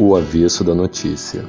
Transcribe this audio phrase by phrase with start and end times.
[0.00, 1.44] O avesso da notícia.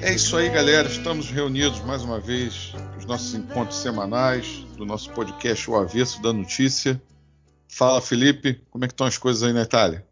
[0.00, 0.88] É isso aí, galera.
[0.88, 6.32] Estamos reunidos mais uma vez nos nossos encontros semanais do nosso podcast O Avesso da
[6.32, 7.00] Notícia.
[7.68, 10.10] Fala, Felipe, como é que estão as coisas aí na Itália?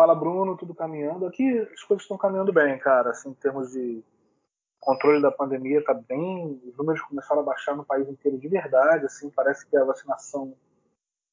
[0.00, 1.26] Fala, Bruno, tudo caminhando.
[1.26, 3.10] Aqui as coisas estão caminhando bem, cara.
[3.10, 4.02] Assim, em termos de
[4.80, 6.58] controle da pandemia, tá bem.
[6.64, 9.04] Os números começaram a baixar no país inteiro de verdade.
[9.04, 10.56] Assim, parece que a vacinação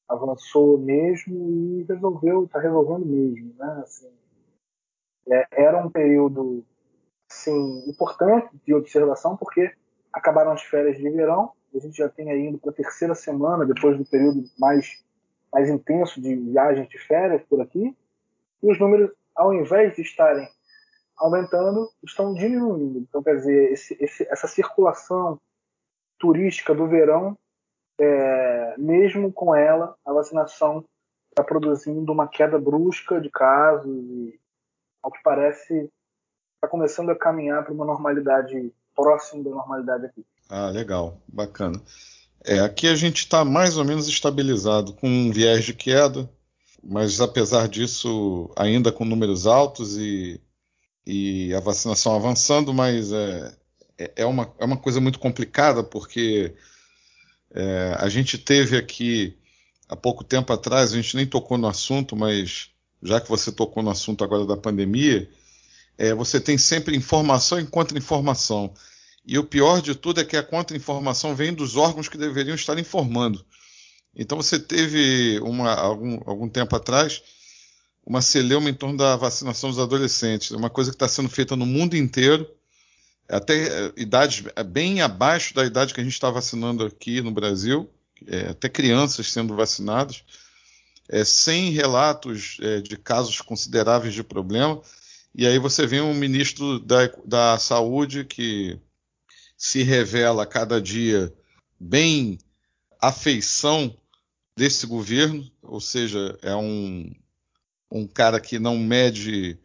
[0.06, 3.80] avançou mesmo e resolveu, está resolvendo mesmo, né?
[3.82, 4.12] Assim,
[5.30, 6.62] é, era um período
[7.30, 9.72] assim, importante de observação porque
[10.12, 11.52] acabaram as férias de verão.
[11.74, 15.02] A gente já tem aí indo para a terceira semana depois do período mais
[15.50, 17.96] mais intenso de viagens de férias por aqui.
[18.62, 20.48] E os números, ao invés de estarem
[21.16, 22.98] aumentando, estão diminuindo.
[23.00, 25.40] Então, quer dizer, esse, esse, essa circulação
[26.18, 27.36] turística do verão,
[28.00, 30.84] é, mesmo com ela, a vacinação
[31.30, 34.38] está produzindo uma queda brusca de casos e,
[35.02, 35.90] ao que parece,
[36.56, 40.24] está começando a caminhar para uma normalidade próxima da normalidade aqui.
[40.48, 41.80] Ah, legal, bacana.
[42.44, 46.28] É, aqui a gente está mais ou menos estabilizado com um viés de queda,
[46.82, 50.40] mas apesar disso, ainda com números altos e,
[51.06, 53.56] e a vacinação avançando, mas é,
[53.98, 56.54] é, é uma, é uma coisa muito complicada, porque
[57.50, 59.36] é, a gente teve aqui
[59.88, 62.70] há pouco tempo atrás, a gente nem tocou no assunto, mas
[63.02, 65.28] já que você tocou no assunto agora da pandemia,
[65.96, 68.72] é, você tem sempre informação e contra-informação.
[69.26, 72.78] E o pior de tudo é que a contra-informação vem dos órgãos que deveriam estar
[72.78, 73.44] informando.
[74.18, 77.22] Então você teve uma, algum, algum tempo atrás
[78.04, 81.66] uma celeuma em torno da vacinação dos adolescentes, uma coisa que está sendo feita no
[81.66, 82.50] mundo inteiro,
[83.28, 87.88] até idades bem abaixo da idade que a gente está vacinando aqui no Brasil,
[88.26, 90.24] é, até crianças sendo vacinadas,
[91.06, 94.80] é, sem relatos é, de casos consideráveis de problema.
[95.34, 98.78] E aí você vê um ministro da, da Saúde que
[99.54, 101.30] se revela cada dia
[101.78, 102.38] bem
[103.00, 103.94] afeição
[104.58, 107.14] desse governo, ou seja, é um,
[107.90, 109.56] um cara que não mede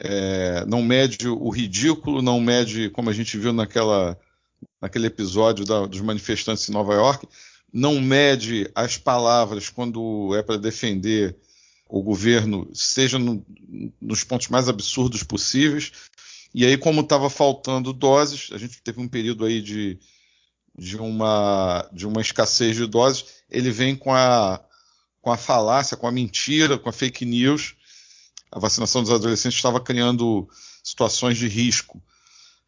[0.00, 4.18] é, não mede o ridículo, não mede, como a gente viu naquela,
[4.80, 7.28] naquele episódio da, dos manifestantes em Nova York,
[7.72, 11.36] não mede as palavras quando é para defender
[11.88, 13.44] o governo, seja no,
[14.00, 15.92] nos pontos mais absurdos possíveis,
[16.54, 19.98] e aí, como estava faltando doses, a gente teve um período aí de,
[20.76, 24.60] de, uma, de uma escassez de doses, ele vem com a,
[25.20, 27.74] com a falácia, com a mentira, com a fake news.
[28.50, 30.48] A vacinação dos adolescentes estava criando
[30.82, 32.02] situações de risco,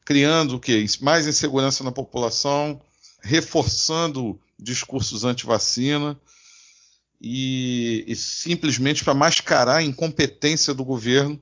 [0.04, 0.84] criando o quê?
[1.00, 2.81] Mais insegurança na população,
[3.22, 6.19] reforçando discursos anti-vacina
[7.21, 11.41] e, e simplesmente para mascarar a incompetência do governo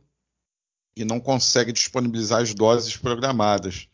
[0.96, 3.88] e não consegue disponibilizar as doses programadas.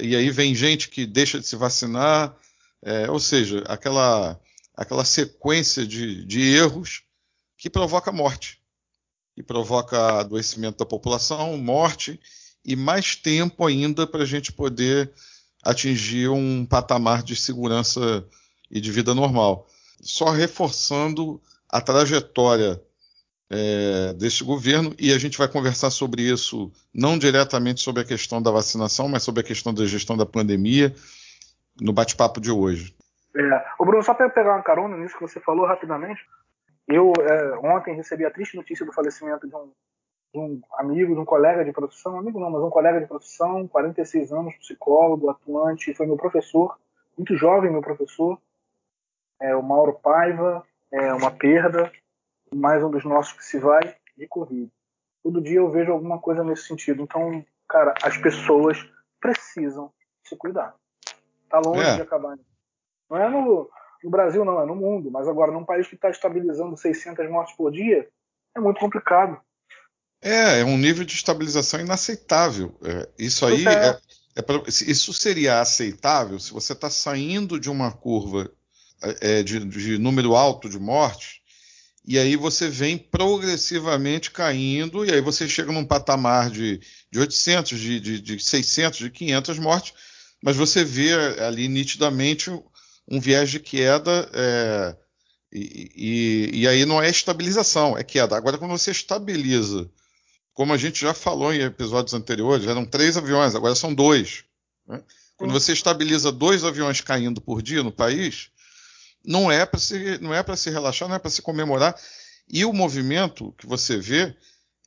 [0.00, 2.36] E aí vem gente que deixa de se vacinar,
[2.82, 4.38] é, ou seja, aquela,
[4.74, 7.02] aquela sequência de, de erros
[7.56, 8.60] que provoca morte,
[9.34, 12.20] que provoca adoecimento da população, morte
[12.64, 15.12] e mais tempo ainda para a gente poder
[15.62, 18.26] atingir um patamar de segurança
[18.70, 19.66] e de vida normal.
[20.00, 22.80] Só reforçando a trajetória
[23.50, 28.42] é, deste governo e a gente vai conversar sobre isso, não diretamente sobre a questão
[28.42, 30.94] da vacinação, mas sobre a questão da gestão da pandemia,
[31.80, 32.94] no bate-papo de hoje.
[33.36, 36.20] É, o Bruno, só para pegar uma carona nisso que você falou rapidamente,
[36.88, 39.70] eu é, ontem recebi a triste notícia do falecimento de um,
[40.32, 43.68] de um, amigo, de um colega de profissão, amigo não, mas um colega de profissão,
[43.68, 46.78] 46 anos, psicólogo, atuante, foi meu professor,
[47.16, 48.38] muito jovem meu professor,
[49.40, 51.92] é, o Mauro Paiva, é uma perda,
[52.54, 54.70] mais um dos nossos que se vai de Covid.
[55.22, 57.02] Todo dia eu vejo alguma coisa nesse sentido.
[57.02, 58.78] Então, cara, as pessoas
[59.20, 59.92] precisam
[60.24, 60.74] se cuidar.
[61.48, 61.96] Tá longe é.
[61.96, 62.38] de acabar.
[63.10, 63.68] Não é no,
[64.02, 65.10] no, Brasil, não, é no mundo.
[65.10, 68.08] Mas agora, num país que está estabilizando 600 mortes por dia,
[68.54, 69.40] é muito complicado.
[70.22, 72.74] É, é um nível de estabilização inaceitável.
[72.82, 73.88] É, isso aí é.
[73.90, 73.98] é,
[74.36, 78.50] é pra, isso seria aceitável se você está saindo de uma curva
[79.20, 81.40] é, de, de número alto de mortes
[82.06, 86.80] e aí você vem progressivamente caindo, e aí você chega num patamar de,
[87.10, 89.92] de 800, de, de, de 600, de 500 mortes,
[90.42, 92.50] mas você vê ali nitidamente
[93.08, 94.96] um viés de queda, é,
[95.52, 98.36] e, e, e, aí não é estabilização, é queda.
[98.36, 99.90] Agora, quando você estabiliza
[100.56, 104.42] como a gente já falou em episódios anteriores, eram três aviões, agora são dois.
[104.88, 105.02] Né?
[105.36, 108.48] Quando você estabiliza dois aviões caindo por dia no país,
[109.26, 111.94] não é para se, não é para se relaxar, não é para se comemorar.
[112.48, 114.34] E o movimento que você vê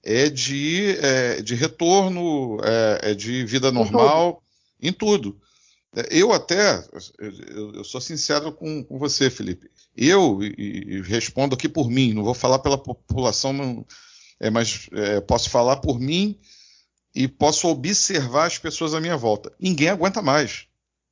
[0.03, 4.41] é de, é, de retorno, é, é, de vida normal,
[4.81, 5.27] em tudo.
[5.27, 5.41] Em tudo.
[6.11, 6.83] Eu até,
[7.17, 9.69] eu, eu sou sincero com, com, você, Felipe.
[9.97, 10.53] Eu, e,
[10.87, 13.85] e, respondo aqui por mim, não vou falar pela população, não,
[14.39, 16.39] é, mas é, posso falar por mim
[17.13, 19.51] e posso observar as pessoas à minha volta.
[19.59, 20.67] Ninguém aguenta mais.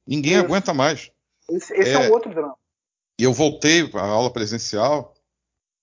[0.06, 0.46] Ninguém Isso.
[0.46, 1.12] aguenta mais.
[1.50, 2.56] Esse, esse é, é um outro drama.
[3.20, 5.14] E eu voltei à aula presencial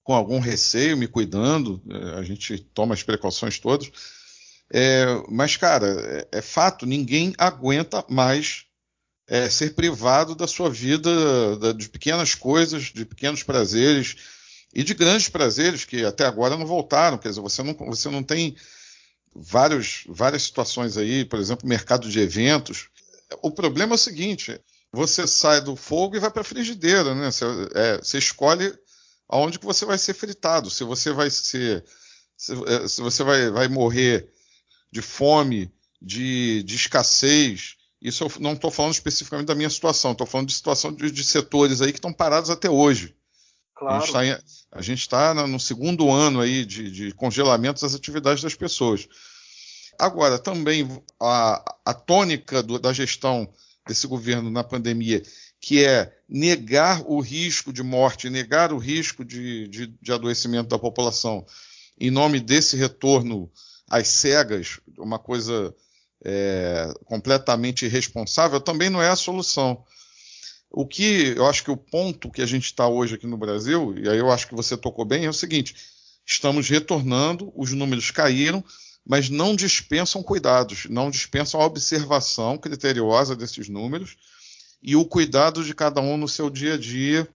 [0.04, 3.90] com algum receio, me cuidando, é, a gente toma as precauções todas.
[4.70, 8.66] É, mas, cara, é, é, fato, ninguém aguenta mais
[9.26, 14.16] é, ser privado da sua vida, da, de pequenas coisas, de pequenos prazeres
[14.74, 17.18] e de grandes prazeres que até agora não voltaram.
[17.18, 18.56] Quer dizer, você não, você não tem
[19.34, 22.88] vários, várias situações aí, por exemplo, mercado de eventos.
[23.42, 24.60] O problema é o seguinte:
[24.94, 27.30] você sai do fogo e vai para a frigideira, né?
[27.30, 27.44] Você,
[27.74, 28.72] é, você, escolhe
[29.28, 30.70] aonde que você vai ser fritado.
[30.70, 31.84] Se você vai ser,
[32.36, 34.30] se, é, se você vai, vai morrer
[34.90, 37.76] de fome, de, de escassez.
[38.00, 41.24] Isso eu não estou falando especificamente da minha situação, estou falando de situação de, de,
[41.24, 43.16] setores aí que estão parados até hoje.
[43.74, 44.04] Claro.
[44.70, 49.08] A gente está tá no segundo ano aí de, de congelamento das atividades das pessoas.
[49.98, 50.88] Agora, também
[51.20, 53.48] a, a tônica do, da gestão
[53.86, 55.22] desse governo na pandemia,
[55.60, 60.78] que é negar o risco de morte, negar o risco de, de, de adoecimento da
[60.78, 61.44] população,
[61.98, 63.50] em nome desse retorno
[63.88, 65.74] às cegas, uma coisa
[66.24, 69.84] é, completamente irresponsável, também não é a solução.
[70.70, 73.96] O que eu acho que o ponto que a gente está hoje aqui no Brasil,
[73.96, 75.76] e aí eu acho que você tocou bem, é o seguinte:
[76.26, 78.64] estamos retornando, os números caíram,
[79.06, 84.16] mas não dispensam cuidados, não dispensam a observação criteriosa desses números
[84.82, 87.28] e o cuidado de cada um no seu dia a dia,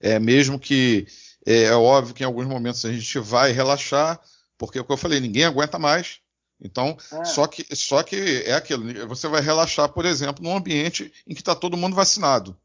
[0.00, 1.06] é, mesmo que
[1.46, 4.20] é, é óbvio que em alguns momentos a gente vai relaxar,
[4.56, 6.20] porque é o que eu falei, ninguém aguenta mais.
[6.60, 7.24] Então, é.
[7.24, 8.16] só, que, só que
[8.46, 12.56] é aquilo, você vai relaxar, por exemplo, num ambiente em que está todo mundo vacinado.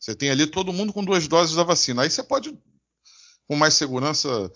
[0.00, 2.02] Você tem ali todo mundo com duas doses da vacina.
[2.02, 2.58] Aí você pode,
[3.46, 4.50] com mais segurança,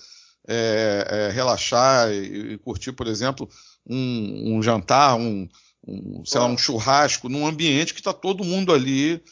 [0.46, 3.49] é, é, relaxar e, e, curtir, por exemplo,
[3.88, 5.49] um, um jantar, um,
[5.87, 9.23] um, sei lá, um churrasco num ambiente que está todo mundo ali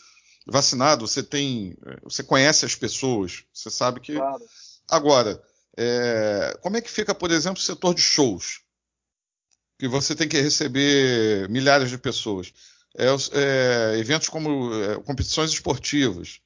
[0.47, 1.07] vacinado.
[1.07, 4.15] Você tem, você conhece as pessoas, você sabe que.
[4.15, 4.45] Claro.
[4.89, 5.43] Agora,
[5.77, 8.61] é, como é que fica, por exemplo, o setor de shows?
[9.79, 12.53] Que você tem que receber milhares de pessoas.
[12.97, 16.41] É, é, eventos como é, competições esportivas.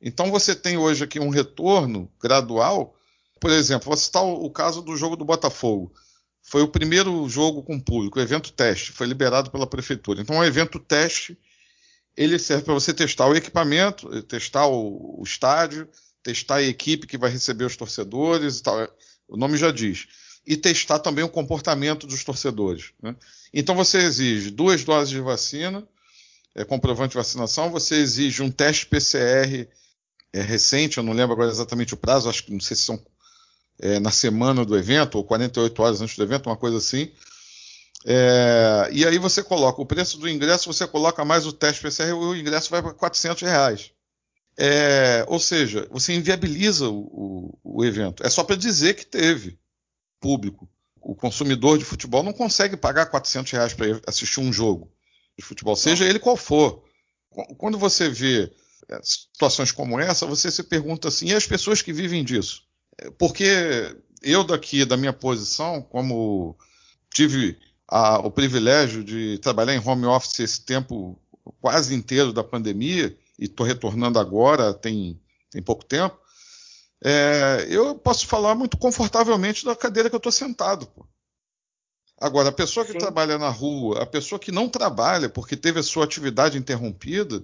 [0.00, 2.94] Então você tem hoje aqui um retorno gradual
[3.40, 5.92] por exemplo, vou citar o, caso do jogo do Botafogo.
[6.42, 10.20] Foi o primeiro jogo com público, o evento teste, foi liberado pela prefeitura.
[10.20, 11.38] Então, o evento teste
[12.16, 15.88] ele serve para você testar o equipamento, testar o, o, estádio,
[16.22, 18.88] testar a equipe que vai receber os torcedores e tal.
[19.28, 20.06] O nome já diz.
[20.46, 22.92] E testar também o comportamento dos torcedores.
[23.02, 23.16] Né?
[23.54, 25.86] Então você exige duas doses de vacina,
[26.54, 29.68] é, comprovante de vacinação, você exige um teste PCR
[30.32, 33.02] é, recente, eu não lembro agora exatamente o prazo, acho que não sei se são
[33.80, 37.10] é, na semana do evento, ou 48 horas antes do evento, uma coisa assim.
[38.04, 42.12] É, e aí você coloca o preço do ingresso, você coloca mais o teste PCR,
[42.12, 43.92] o ingresso vai para 400 reais.
[44.58, 48.24] É, ou seja, você inviabiliza o, o, o evento.
[48.24, 49.58] É só para dizer que teve
[50.20, 50.68] público.
[51.00, 54.92] O consumidor de futebol não consegue pagar 400 reais para assistir um jogo
[55.38, 56.84] de futebol, seja ele qual for.
[57.56, 58.52] Quando você vê
[58.90, 62.62] é, situações como essa, você se pergunta assim: e as pessoas que vivem disso?
[63.18, 66.56] Porque eu daqui da minha posição, como
[67.12, 71.20] tive a, o privilégio de trabalhar em home office esse tempo
[71.60, 76.18] quase inteiro da pandemia e estou retornando agora tem, tem pouco tempo,
[77.02, 80.86] é, eu posso falar muito confortavelmente da cadeira que eu estou sentado.
[80.86, 81.06] Pô.
[82.20, 82.98] Agora, a pessoa que Sim.
[82.98, 87.42] trabalha na rua, a pessoa que não trabalha porque teve a sua atividade interrompida,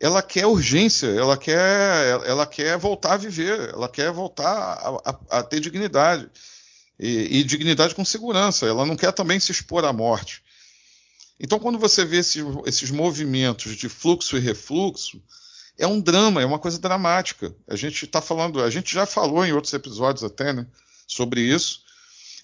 [0.00, 5.38] ela quer urgência, ela quer, ela quer voltar a viver, ela quer voltar a, a,
[5.38, 6.28] a ter dignidade.
[6.98, 8.66] E, e, dignidade com segurança.
[8.66, 10.42] Ela não quer também se expor à morte.
[11.40, 15.20] Então, quando você vê esses, esses movimentos de fluxo e refluxo,
[15.76, 17.54] é um drama, é uma coisa dramática.
[17.66, 20.66] A gente está falando, a gente já falou em outros episódios até, né,
[21.06, 21.82] sobre isso.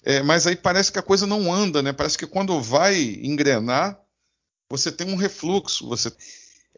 [0.03, 1.93] É, mas aí parece que a coisa não anda, né?
[1.93, 3.99] Parece que quando vai engrenar,
[4.69, 6.11] você tem um refluxo, você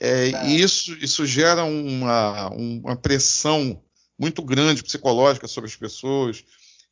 [0.04, 0.44] é, tá.
[0.46, 3.82] E isso, isso gera uma, uma pressão
[4.20, 6.44] muito grande psicológica sobre as pessoas,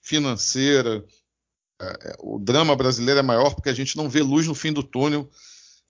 [0.01, 1.05] financeira,
[1.81, 4.83] é, o drama brasileiro é maior porque a gente não vê luz no fim do
[4.83, 5.29] túnel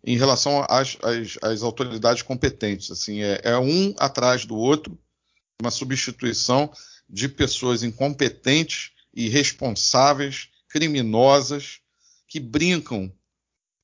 [0.04, 2.90] em relação às, às, às autoridades competentes.
[2.90, 4.98] Assim, é, é, um atrás do outro,
[5.62, 6.72] uma substituição
[7.08, 11.82] de pessoas incompetentes, irresponsáveis, criminosas,
[12.28, 13.14] que brincam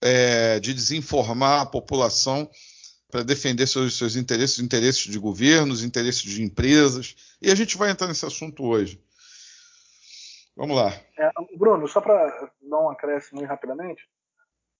[0.01, 2.49] é, de desinformar a população
[3.09, 7.15] para defender seus, seus interesses, interesses de governos, interesses de empresas.
[7.41, 9.01] E a gente vai entrar nesse assunto hoje.
[10.55, 10.91] Vamos lá.
[11.17, 14.07] É, Bruno, só para dar um acréscimo rapidamente,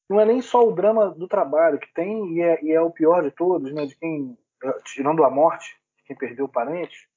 [0.10, 2.92] não é nem só o drama do trabalho que tem, e é, e é o
[2.92, 4.38] pior de todos, né, de quem,
[4.86, 7.08] tirando a morte, de quem perdeu o parente,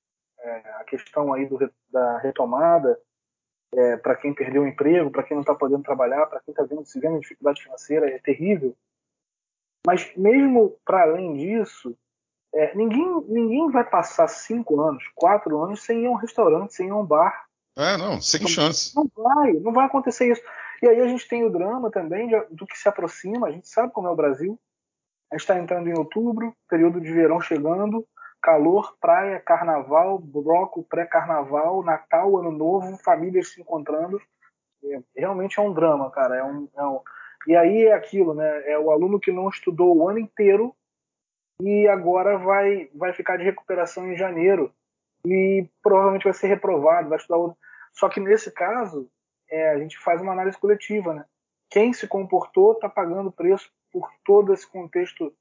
[0.41, 0.51] é,
[0.81, 1.59] a questão aí do,
[1.91, 3.01] da retomada,
[3.73, 6.65] é, para quem perdeu o emprego, para quem não está podendo trabalhar, para quem está
[6.65, 8.77] vendo, se vendo dificuldade financeira, é terrível.
[9.87, 11.97] Mas mesmo para além disso,
[12.55, 16.89] é, ninguém, ninguém vai passar cinco anos, quatro anos sem ir a um restaurante, sem
[16.89, 17.47] ir a um bar.
[17.77, 18.95] É, não, sem não, chance.
[18.95, 20.43] Não vai, não vai acontecer isso.
[20.83, 23.69] E aí a gente tem o drama também de, do que se aproxima, a gente
[23.69, 24.59] sabe como é o Brasil.
[25.31, 28.05] A gente está entrando em outubro, período de verão chegando,
[28.43, 34.21] calor, praia, carnaval, bloco, pré-carnaval, Natal, Ano Novo, famílias se encontrando.
[34.83, 36.37] É, realmente é um drama, cara.
[36.37, 37.01] É um, é um...
[37.47, 38.71] E aí é aquilo, né?
[38.71, 40.75] É o aluno que não estudou o ano inteiro
[41.61, 44.73] e agora vai, vai ficar de recuperação em janeiro
[45.27, 47.59] e provavelmente vai ser reprovado, vai estudar outro.
[47.93, 49.11] Só que nesse caso,
[49.49, 51.25] é, a gente faz uma análise coletiva, né?
[51.69, 55.33] Quem se comportou está pagando preço por todo esse contexto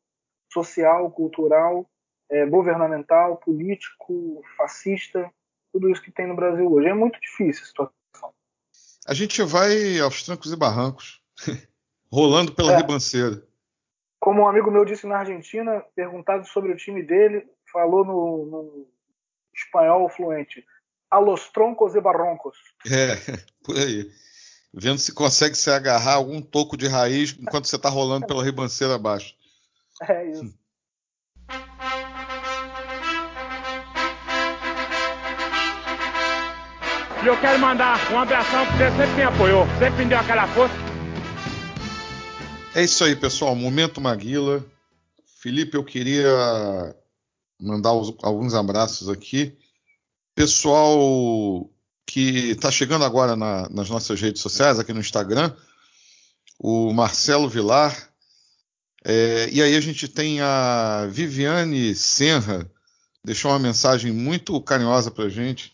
[0.51, 1.85] social, cultural,
[2.29, 5.31] é, governamental, político, fascista,
[5.71, 6.87] tudo isso que tem no Brasil hoje.
[6.87, 8.33] É muito difícil a situação.
[9.07, 11.23] A gente vai aos trancos e barrancos,
[12.11, 12.77] rolando pela é.
[12.77, 13.41] ribanceira.
[14.19, 18.87] Como um amigo meu disse na Argentina, perguntado sobre o time dele, falou no, no
[19.55, 20.65] espanhol fluente:
[21.09, 22.57] a los troncos e barroncos.
[22.85, 23.15] É,
[23.63, 24.09] por aí.
[24.71, 28.95] Vendo se consegue se agarrar algum toco de raiz enquanto você está rolando pela ribanceira
[28.95, 29.33] abaixo.
[30.07, 30.53] É isso.
[37.21, 40.47] E eu quero mandar um abração porque você sempre me apoiou, sempre me deu aquela
[40.47, 40.88] força.
[42.75, 43.55] É isso aí, pessoal.
[43.55, 44.63] Momento Maguila.
[45.41, 46.95] Felipe, eu queria
[47.59, 49.57] mandar os, alguns abraços aqui.
[50.35, 51.67] Pessoal
[52.05, 55.55] que está chegando agora na, nas nossas redes sociais, aqui no Instagram,
[56.59, 58.11] o Marcelo Vilar.
[59.03, 62.69] É, e aí a gente tem a Viviane Senra,
[63.23, 65.73] deixou uma mensagem muito carinhosa para gente.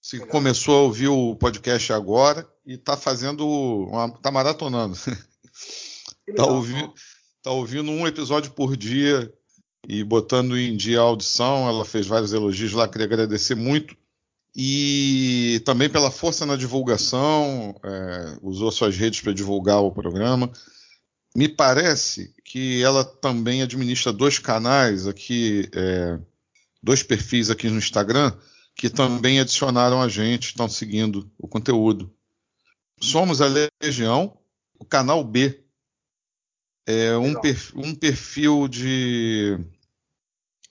[0.00, 4.96] Se começou a ouvir o podcast agora e está fazendo, uma, tá maratonando.
[6.26, 6.94] Está ouvindo,
[7.42, 9.32] tá ouvindo um episódio por dia
[9.88, 11.68] e botando em dia a audição.
[11.68, 13.96] Ela fez vários elogios lá, queria agradecer muito.
[14.54, 20.52] E também pela força na divulgação, é, usou suas redes para divulgar o programa.
[21.34, 26.18] Me parece que ela também administra dois canais aqui, é,
[26.82, 28.36] dois perfis aqui no Instagram,
[28.76, 32.12] que também adicionaram a gente, estão seguindo o conteúdo.
[33.00, 33.46] Somos a
[33.82, 34.36] Legião,
[34.78, 35.61] o canal B.
[36.86, 39.58] É um, perfil, um perfil de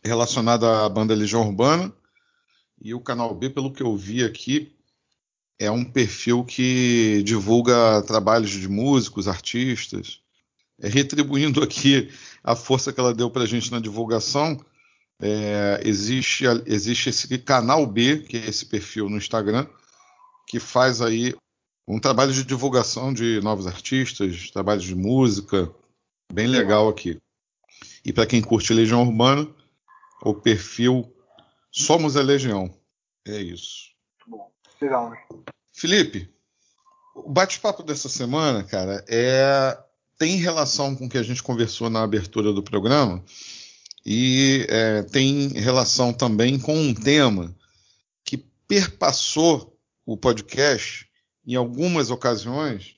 [0.03, 1.93] relacionado à banda Legião Urbana.
[2.81, 4.75] E o canal B, pelo que eu vi aqui,
[5.59, 10.19] é um perfil que divulga trabalhos de músicos, artistas.
[10.79, 12.09] É, retribuindo aqui
[12.43, 14.59] a força que ela deu para a gente na divulgação,
[15.21, 19.67] é, existe, existe esse canal B, que é esse perfil no Instagram,
[20.47, 21.35] que faz aí
[21.87, 25.71] um trabalho de divulgação de novos artistas, trabalhos de música,
[26.31, 27.19] bem legal aqui.
[28.03, 29.47] E para quem curte Legião Urbana,
[30.23, 31.11] o perfil
[31.71, 32.69] Somos a Legião.
[33.25, 33.91] É isso.
[34.27, 35.17] Bom, legal, né?
[35.73, 36.29] Felipe,
[37.15, 39.77] o bate-papo dessa semana, cara, é
[40.17, 43.23] tem relação com o que a gente conversou na abertura do programa
[44.05, 47.55] e é, tem relação também com um tema
[48.23, 51.09] que perpassou o podcast
[51.43, 52.95] em algumas ocasiões.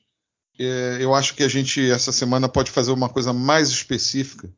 [0.60, 4.50] É, eu acho que a gente essa semana pode fazer uma coisa mais específica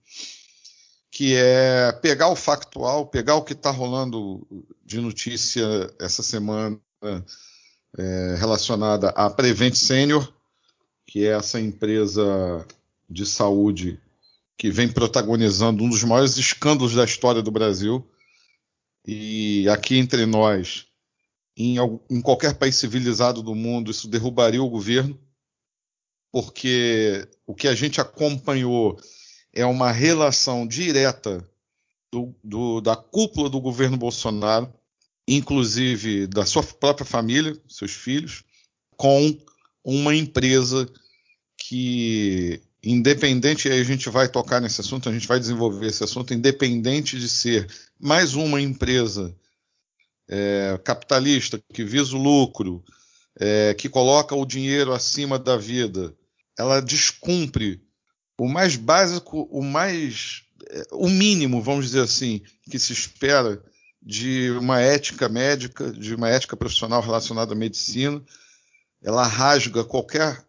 [1.16, 4.46] que é pegar o factual, pegar o que está rolando
[4.86, 5.64] de notícia
[5.98, 6.78] essa semana
[7.98, 10.30] é, relacionada à Prevent Senior,
[11.08, 12.68] que é essa empresa
[13.10, 13.98] de saúde
[14.58, 18.06] que vem protagonizando um dos maiores escândalos da história do Brasil.
[19.08, 20.86] E aqui entre nós,
[21.56, 21.78] em,
[22.10, 25.18] em qualquer país civilizado do mundo, isso derrubaria o governo,
[26.36, 29.00] porque o que a gente acompanhou
[29.54, 31.50] é uma relação direta
[32.12, 34.70] do, do, da cúpula do governo Bolsonaro,
[35.26, 38.44] inclusive da sua própria família, seus filhos,
[38.98, 39.34] com
[39.82, 40.92] uma empresa
[41.58, 46.04] que, independente, e aí a gente vai tocar nesse assunto, a gente vai desenvolver esse
[46.04, 47.66] assunto, independente de ser
[47.98, 49.34] mais uma empresa
[50.28, 52.84] é, capitalista que visa o lucro,
[53.40, 56.14] é, que coloca o dinheiro acima da vida,
[56.58, 57.82] ela descumpre
[58.38, 63.62] o mais básico, o mais é, o mínimo, vamos dizer assim, que se espera
[64.02, 68.24] de uma ética médica, de uma ética profissional relacionada à medicina.
[69.04, 70.44] Ela rasga qualquer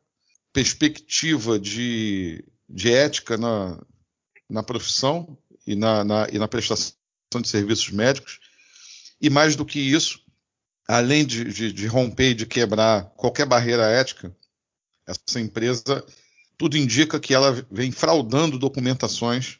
[0.53, 3.81] perspectiva de, de ética na,
[4.49, 5.37] na profissão
[5.67, 6.95] e na, na, e na prestação
[7.41, 8.41] de serviços médicos.
[9.21, 10.21] E mais do que isso,
[10.87, 14.35] além de, de, de romper e de quebrar qualquer barreira ética,
[15.07, 16.05] essa empresa,
[16.59, 19.59] tudo indica que ela vem fraudando documentações,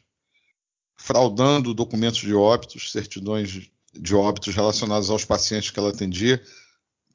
[0.95, 6.43] fraudando documentos de óbitos, certidões de óbitos relacionados aos pacientes que ela atendia,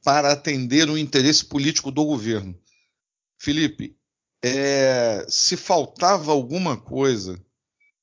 [0.03, 2.59] para atender o interesse político do governo.
[3.39, 3.97] Felipe,
[4.43, 7.41] é, se faltava alguma coisa,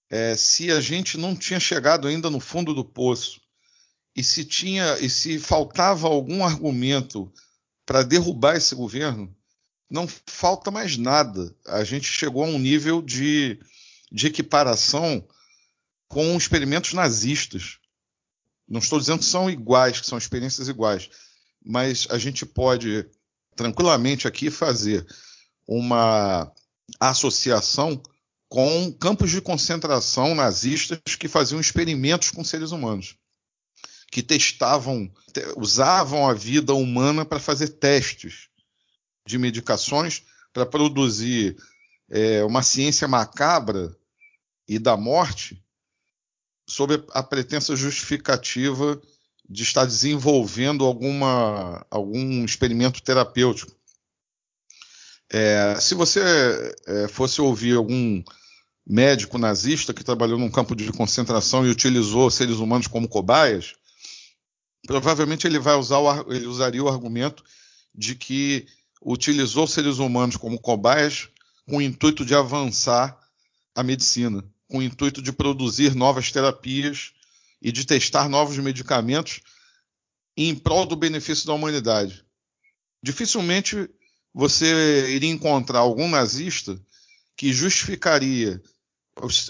[0.09, 3.41] é, se a gente não tinha chegado ainda no fundo do poço,
[4.15, 7.31] e se tinha e se faltava algum argumento
[7.85, 9.33] para derrubar esse governo,
[9.89, 11.53] não falta mais nada.
[11.65, 13.59] A gente chegou a um nível de,
[14.11, 15.25] de equiparação
[16.07, 17.79] com experimentos nazistas.
[18.67, 21.09] Não estou dizendo que são iguais, que são experiências iguais,
[21.65, 23.09] mas a gente pode
[23.55, 25.05] tranquilamente aqui fazer
[25.67, 26.51] uma
[26.99, 28.01] associação
[28.47, 33.15] com campos de concentração nazistas que faziam experimentos com seres humanos
[34.11, 35.11] que testavam,
[35.55, 38.48] usavam a vida humana para fazer testes
[39.29, 41.55] de medicações para produzir
[42.09, 43.95] é, uma ciência macabra
[44.67, 45.63] e da morte
[46.67, 48.99] sob a pretensa justificativa
[49.47, 53.71] de estar desenvolvendo alguma, algum experimento terapêutico.
[55.31, 58.23] É, se você é, fosse ouvir algum
[58.85, 63.75] médico nazista que trabalhou num campo de concentração e utilizou seres humanos como cobaias,
[64.87, 67.43] provavelmente ele vai usar o, ele usaria o argumento
[67.93, 68.67] de que
[69.01, 71.29] utilizou seres humanos como cobaias
[71.67, 73.17] com o intuito de avançar
[73.75, 77.13] a medicina, com o intuito de produzir novas terapias
[77.61, 79.41] e de testar novos medicamentos
[80.35, 82.25] em prol do benefício da humanidade.
[83.01, 83.89] Dificilmente
[84.33, 86.79] você iria encontrar algum nazista
[87.35, 88.61] que justificaria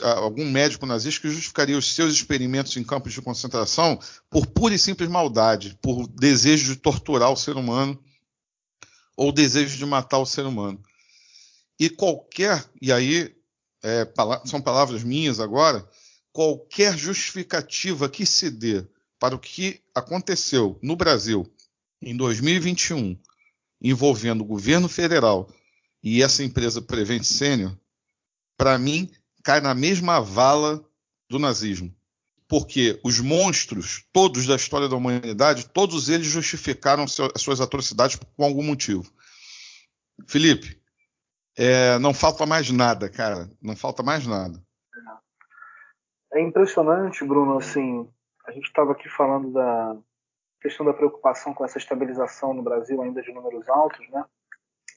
[0.01, 4.79] algum médico nazista que justificaria os seus experimentos em campos de concentração por pura e
[4.79, 7.99] simples maldade, por desejo de torturar o ser humano
[9.19, 10.81] ou desejo de matar o ser humano.
[11.77, 13.35] E qualquer, e aí
[13.83, 14.07] é,
[14.45, 15.85] são palavras minhas agora,
[16.31, 18.87] qualquer justificativa que se dê
[19.19, 21.45] para o que aconteceu no Brasil
[22.01, 23.19] em 2021,
[23.81, 25.49] envolvendo o governo federal
[26.01, 27.77] e essa empresa Prevent Senior,
[28.55, 29.11] para mim
[29.43, 30.81] cai na mesma vala
[31.29, 31.93] do nazismo.
[32.49, 38.43] Porque os monstros, todos da história da humanidade, todos eles justificaram seu, suas atrocidades por
[38.43, 39.03] algum motivo.
[40.27, 40.81] Felipe,
[41.55, 43.47] é, não falta mais nada, cara.
[43.61, 44.59] Não falta mais nada.
[46.33, 47.57] É impressionante, Bruno.
[47.57, 48.09] Assim,
[48.47, 49.95] a gente estava aqui falando da
[50.61, 54.25] questão da preocupação com essa estabilização no Brasil, ainda de números altos, né?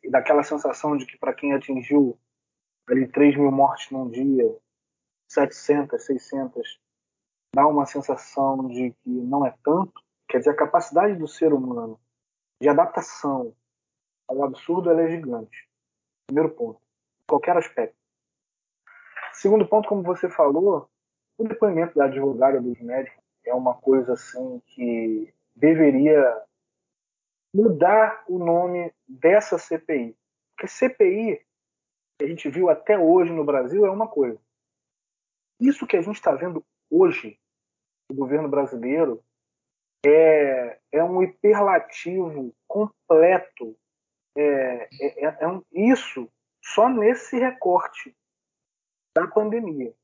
[0.03, 2.19] E daquela sensação de que para quem atingiu
[2.88, 4.57] ali 3 mil mortes num dia,
[5.29, 6.81] 700, 600,
[7.55, 9.93] dá uma sensação de que não é tanto.
[10.29, 12.01] Quer dizer, a capacidade do ser humano
[12.61, 13.55] de adaptação
[14.29, 15.69] ao absurdo é gigante.
[16.27, 16.81] Primeiro ponto.
[17.29, 17.97] Qualquer aspecto.
[19.33, 20.88] Segundo ponto, como você falou,
[21.38, 26.43] o depoimento da advogada dos médicos é uma coisa assim que deveria
[27.55, 30.17] mudar o nome dessa CPI.
[30.55, 31.45] Porque CPI
[32.19, 34.38] que a gente viu até hoje no Brasil é uma coisa.
[35.61, 37.38] Isso que a gente está vendo hoje,
[38.12, 39.25] o governo brasileiro,
[40.05, 43.77] é, é um hiperlativo completo.
[44.37, 46.29] É, é, é, é um, isso
[46.62, 48.14] só nesse recorte
[49.16, 49.94] da pandemia.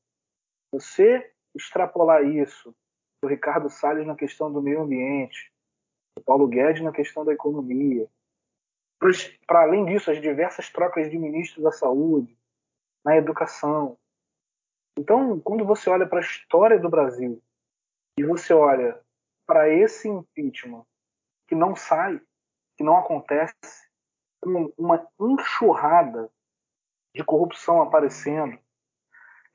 [0.73, 2.75] Você extrapolar isso
[3.23, 5.51] o Ricardo Salles na questão do meio ambiente,
[6.17, 8.07] o Paulo Guedes na questão da economia,
[9.45, 12.37] para além disso, as diversas trocas de ministros da saúde,
[13.03, 13.97] na educação.
[14.97, 17.41] Então, quando você olha para a história do Brasil
[18.19, 18.99] e você olha
[19.47, 20.85] para esse impeachment
[21.47, 22.19] que não sai,
[22.77, 23.53] que não acontece,
[24.77, 26.29] uma enxurrada
[27.15, 28.59] de corrupção aparecendo,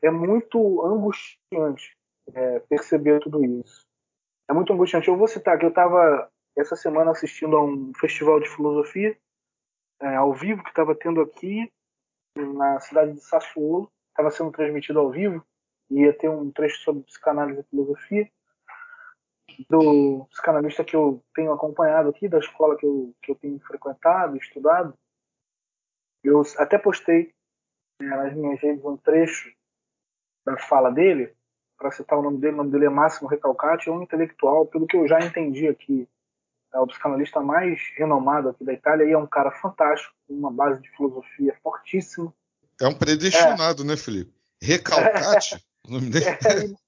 [0.03, 1.94] é muito angustiante
[2.33, 3.87] é, perceber tudo isso.
[4.48, 5.09] É muito angustiante.
[5.09, 9.14] Eu vou citar que eu estava essa semana assistindo a um festival de filosofia
[10.00, 11.70] é, ao vivo que estava tendo aqui
[12.35, 15.44] na cidade de Sassuolo, estava sendo transmitido ao vivo,
[15.90, 18.31] ia ter um trecho sobre psicanálise e filosofia,
[19.68, 24.37] do psicanalista que eu tenho acompanhado aqui, da escola que eu, que eu tenho frequentado,
[24.37, 24.94] estudado.
[26.22, 27.33] Eu até postei
[28.00, 29.52] né, nas minhas redes um trecho
[30.44, 31.35] da fala dele,
[31.76, 34.87] para citar o nome dele, o nome dele é Máximo Recalcati, é um intelectual, pelo
[34.87, 36.09] que eu já entendi aqui,
[36.72, 40.50] é o psicanalista mais renomado aqui da Itália e é um cara fantástico, com uma
[40.50, 42.35] base de filosofia fortíssima.
[42.80, 43.87] É um predestinado, é.
[43.87, 44.35] né, Felipe?
[44.61, 46.26] Recalcati, o nome dele.
[46.26, 46.83] É,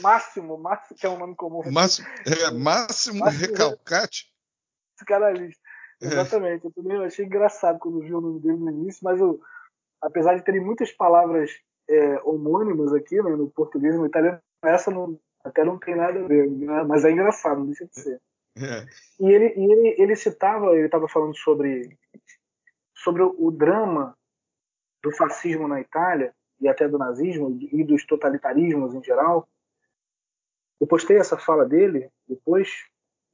[0.00, 1.62] Máximo, Máximo, que é um nome comum.
[1.70, 4.32] Máximo, é, Máximo, Máximo Recalcati.
[4.96, 5.62] Psicanalista.
[6.00, 6.06] É.
[6.06, 6.64] Exatamente.
[6.64, 9.40] Eu também achei engraçado quando vi o nome dele no início, mas eu,
[10.00, 11.52] apesar de terem muitas palavras
[11.88, 16.18] é, homônimas aqui, né, no português e no italiano, essa não, até não tem nada
[16.18, 18.20] a ver, né, mas é engraçado, não deixa de ser.
[18.56, 18.86] É.
[19.20, 21.96] E, ele, e ele, ele citava, ele estava falando sobre,
[22.94, 24.16] sobre o drama
[25.02, 29.48] do fascismo na Itália, e até do nazismo, e dos totalitarismos em geral.
[30.80, 32.86] Eu postei essa fala dele depois,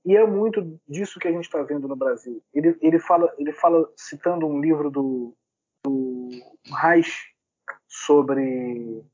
[0.05, 2.43] e é muito disso que a gente está vendo no Brasil.
[2.53, 5.35] Ele, ele, fala, ele fala, citando um livro do,
[5.85, 6.31] do
[6.81, 7.35] Reich,
[7.89, 9.05] sobre,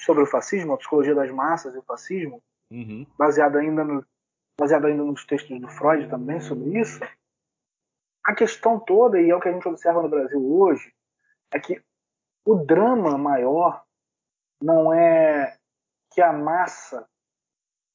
[0.00, 3.06] sobre o fascismo, a psicologia das massas e o fascismo, uhum.
[3.16, 4.04] baseado, ainda no,
[4.58, 7.00] baseado ainda nos textos do Freud também sobre isso.
[8.24, 10.92] A questão toda, e é o que a gente observa no Brasil hoje,
[11.52, 11.80] é que
[12.44, 13.84] o drama maior
[14.60, 15.56] não é
[16.12, 17.08] que a massa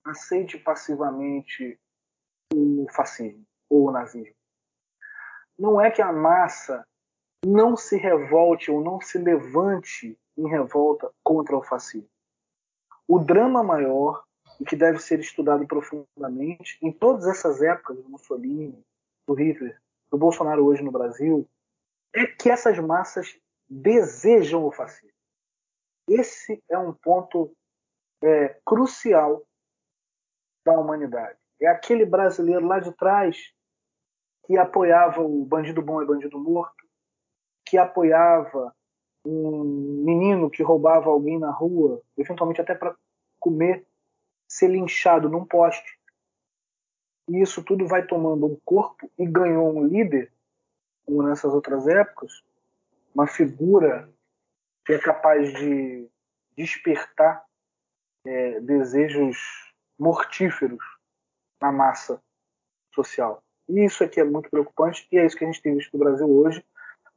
[0.05, 1.79] aceite passivamente
[2.53, 4.35] o fascismo ou o nazismo.
[5.57, 6.85] Não é que a massa
[7.45, 12.09] não se revolte ou não se levante em revolta contra o fascismo.
[13.07, 14.23] O drama maior
[14.59, 18.83] e que deve ser estudado profundamente em todas essas épocas do Mussolini,
[19.27, 19.79] do Hitler,
[20.11, 21.47] do Bolsonaro hoje no Brasil,
[22.13, 23.37] é que essas massas
[23.69, 25.11] desejam o fascismo.
[26.07, 27.51] Esse é um ponto
[28.21, 29.43] é, crucial
[30.65, 31.37] da humanidade.
[31.61, 33.53] É aquele brasileiro lá de trás
[34.45, 36.85] que apoiava o bandido bom e bandido morto,
[37.65, 38.75] que apoiava
[39.25, 39.63] um
[40.03, 42.95] menino que roubava alguém na rua, eventualmente até para
[43.39, 43.85] comer,
[44.47, 45.97] ser linchado num poste.
[47.29, 50.31] E isso tudo vai tomando um corpo e ganhou um líder,
[51.05, 52.43] como nessas outras épocas,
[53.15, 54.09] uma figura
[54.85, 56.09] que é capaz de
[56.57, 57.45] despertar
[58.25, 59.72] é, desejos
[60.03, 60.83] mortíferos
[61.61, 62.21] na massa
[62.93, 63.41] social.
[63.69, 66.03] E isso aqui é muito preocupante e é isso que a gente tem visto no
[66.03, 66.63] Brasil hoje,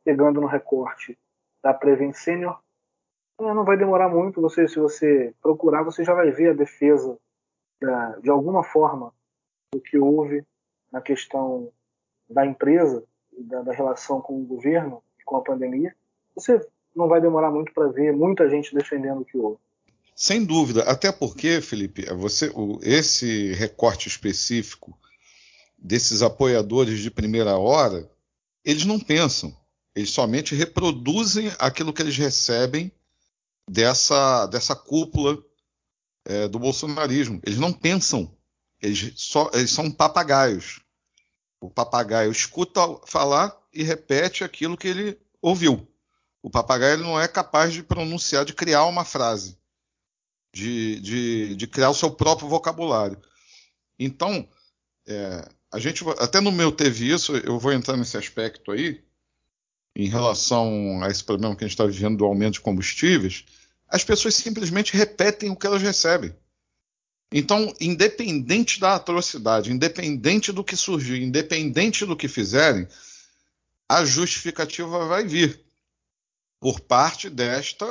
[0.05, 1.19] pegando no recorte
[1.61, 2.61] da Prevent Senior.
[3.41, 7.19] Não vai demorar muito, você, se você procurar, você já vai ver a defesa
[7.81, 9.13] da, de alguma forma
[9.75, 10.47] do que houve
[10.93, 11.71] na questão
[12.31, 13.05] da empresa
[13.37, 15.95] da, da relação com o governo e com a pandemia.
[16.37, 19.59] Você não vai demorar muito para ver muita gente defendendo o que houve.
[20.19, 24.99] Sem dúvida, até porque, Felipe, você, o, esse recorte específico
[25.77, 28.11] desses apoiadores de primeira hora,
[28.65, 29.55] eles não pensam,
[29.95, 32.91] eles somente reproduzem aquilo que eles recebem
[33.71, 35.37] dessa, dessa cúpula
[36.25, 37.39] é, do bolsonarismo.
[37.45, 38.35] Eles não pensam,
[38.81, 40.81] eles, só, eles são papagaios.
[41.61, 45.87] O papagaio escuta falar e repete aquilo que ele ouviu.
[46.43, 49.59] O papagaio não é capaz de pronunciar, de criar uma frase,
[50.57, 53.21] de, de, de criar o seu próprio vocabulário.
[53.99, 54.49] Então,
[55.07, 59.05] é, a gente até no meu teve isso, eu vou entrar nesse aspecto aí,
[59.95, 63.45] em relação a esse problema que a gente está vivendo do aumento de combustíveis,
[63.87, 66.35] as pessoas simplesmente repetem o que elas recebem.
[67.31, 72.89] Então, independente da atrocidade, independente do que surgir, independente do que fizerem,
[73.87, 75.61] a justificativa vai vir
[76.59, 77.87] por parte desta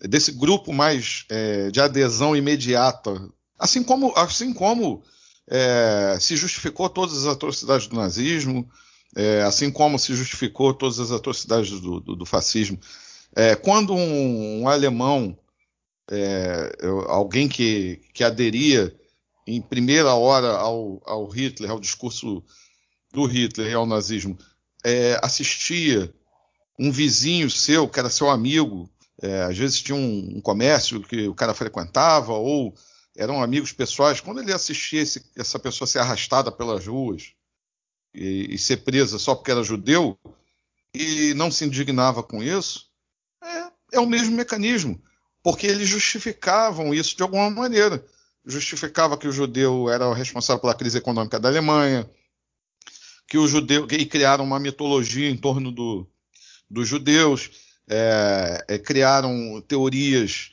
[0.00, 3.28] desse grupo mais é, de adesão imediata,
[3.58, 5.02] assim como assim como
[5.48, 8.68] é, se justificou todas as atrocidades do nazismo,
[9.16, 12.78] é, assim como se justificou todas as atrocidades do, do, do fascismo.
[13.36, 15.36] É, quando um, um alemão,
[16.10, 16.76] é,
[17.06, 18.94] alguém que, que aderia
[19.46, 22.42] em primeira hora ao, ao, Hitler, ao discurso
[23.12, 24.38] do Hitler e ao nazismo,
[24.84, 26.12] é, assistia
[26.78, 28.90] um vizinho seu, que era seu amigo,
[29.22, 32.74] é, às vezes tinha um, um, comércio que o cara frequentava, ou
[33.16, 37.32] eram amigos pessoais, quando ele assistia esse, essa pessoa ser arrastada pelas ruas,
[38.12, 40.16] e, e, ser presa só porque era judeu
[40.94, 42.88] e não se indignava com isso,
[43.42, 45.02] é, é o mesmo mecanismo,
[45.42, 48.04] porque eles justificavam isso de alguma maneira.
[48.46, 52.08] Justificava que o judeu era o responsável pela crise econômica da Alemanha,
[53.26, 56.06] que os judeus e criaram uma mitologia em torno do,
[56.70, 57.50] dos judeus,
[57.88, 60.50] é, é, criaram teorias,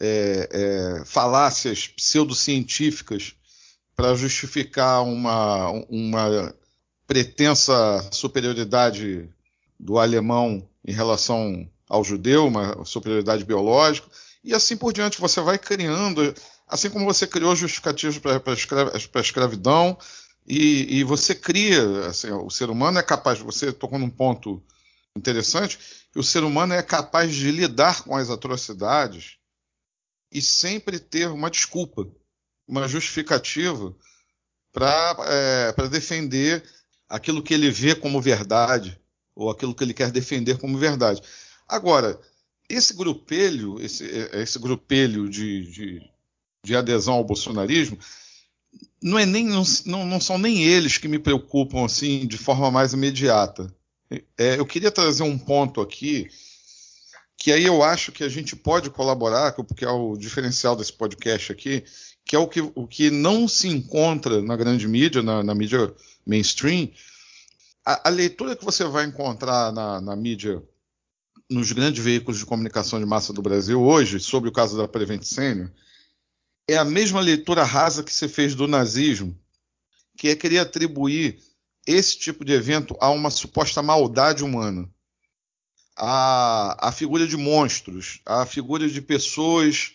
[0.00, 3.34] é, é falácias pseudocientíficas
[3.94, 6.54] para justificar uma, uma
[7.06, 9.28] pretensa superioridade
[9.78, 14.08] do alemão em relação ao judeu, uma superioridade biológica,
[14.44, 15.20] e assim por diante.
[15.20, 16.34] Você vai criando,
[16.66, 18.40] assim como você criou justificativos para
[19.14, 19.98] a escravidão,
[20.46, 24.62] e, e, você cria, assim, o ser humano é capaz, você tocou num ponto
[25.14, 25.78] interessante,
[26.12, 29.36] que o ser humano é capaz de lidar com as atrocidades
[30.32, 32.08] e sempre ter uma desculpa,
[32.66, 33.94] uma justificativa
[34.72, 36.64] para é, defender
[37.08, 39.00] aquilo que ele vê como verdade,
[39.34, 41.22] ou aquilo que ele quer defender como verdade.
[41.68, 42.20] Agora,
[42.68, 46.10] esse grupelho, esse, esse grupelho de, de,
[46.64, 47.98] de adesão ao bolsonarismo,
[49.02, 52.92] não, é nem, não, não, são nem eles que me preocupam assim de forma mais
[52.92, 53.74] imediata.
[54.10, 56.28] É, eu queria trazer um ponto aqui
[57.40, 61.50] que aí eu acho que a gente pode colaborar, porque é o diferencial desse podcast
[61.50, 61.82] aqui,
[62.22, 65.94] que é o que, o que não se encontra na grande mídia, na, na mídia
[66.26, 66.90] mainstream.
[67.82, 70.62] A, a, leitura que você vai encontrar na, na mídia,
[71.48, 75.22] nos grandes veículos de comunicação de massa do Brasil hoje, sobre o caso da Prevent
[75.22, 75.70] Senior,
[76.68, 79.34] é a mesma leitura rasa que se fez do nazismo,
[80.14, 81.40] que é querer atribuir
[81.90, 84.88] esse tipo de evento a uma suposta maldade humana.
[85.96, 89.94] A, a figura de monstros, a figura de pessoas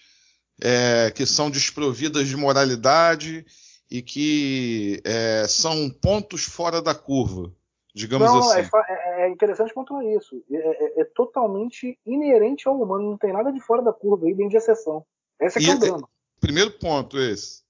[0.61, 3.45] é, que são desprovidas de moralidade
[3.89, 7.51] e que é, são pontos fora da curva,
[7.93, 8.69] digamos não, assim.
[8.89, 10.43] É, é interessante pontuar isso.
[10.51, 14.33] É, é, é, totalmente inerente ao humano, não tem nada de fora da curva aí,
[14.33, 15.05] bem de exceção.
[15.39, 16.09] Esse é que é o drama.
[16.39, 17.64] Primeiro ponto esse.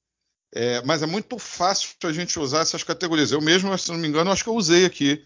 [0.58, 3.30] É, mas é muito fácil a gente usar essas categorias.
[3.30, 5.22] Eu mesmo, se não me engano, acho que eu usei aqui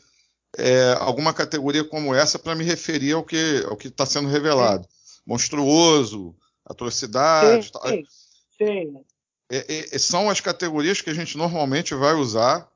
[0.57, 4.87] é, alguma categoria como essa para me referir ao que ao que está sendo revelado.
[4.89, 5.21] Sim.
[5.27, 7.67] Monstruoso, atrocidade.
[7.67, 8.05] Sim, sim.
[8.57, 9.05] sim.
[9.51, 12.67] É, é, são as categorias que a gente normalmente vai usar.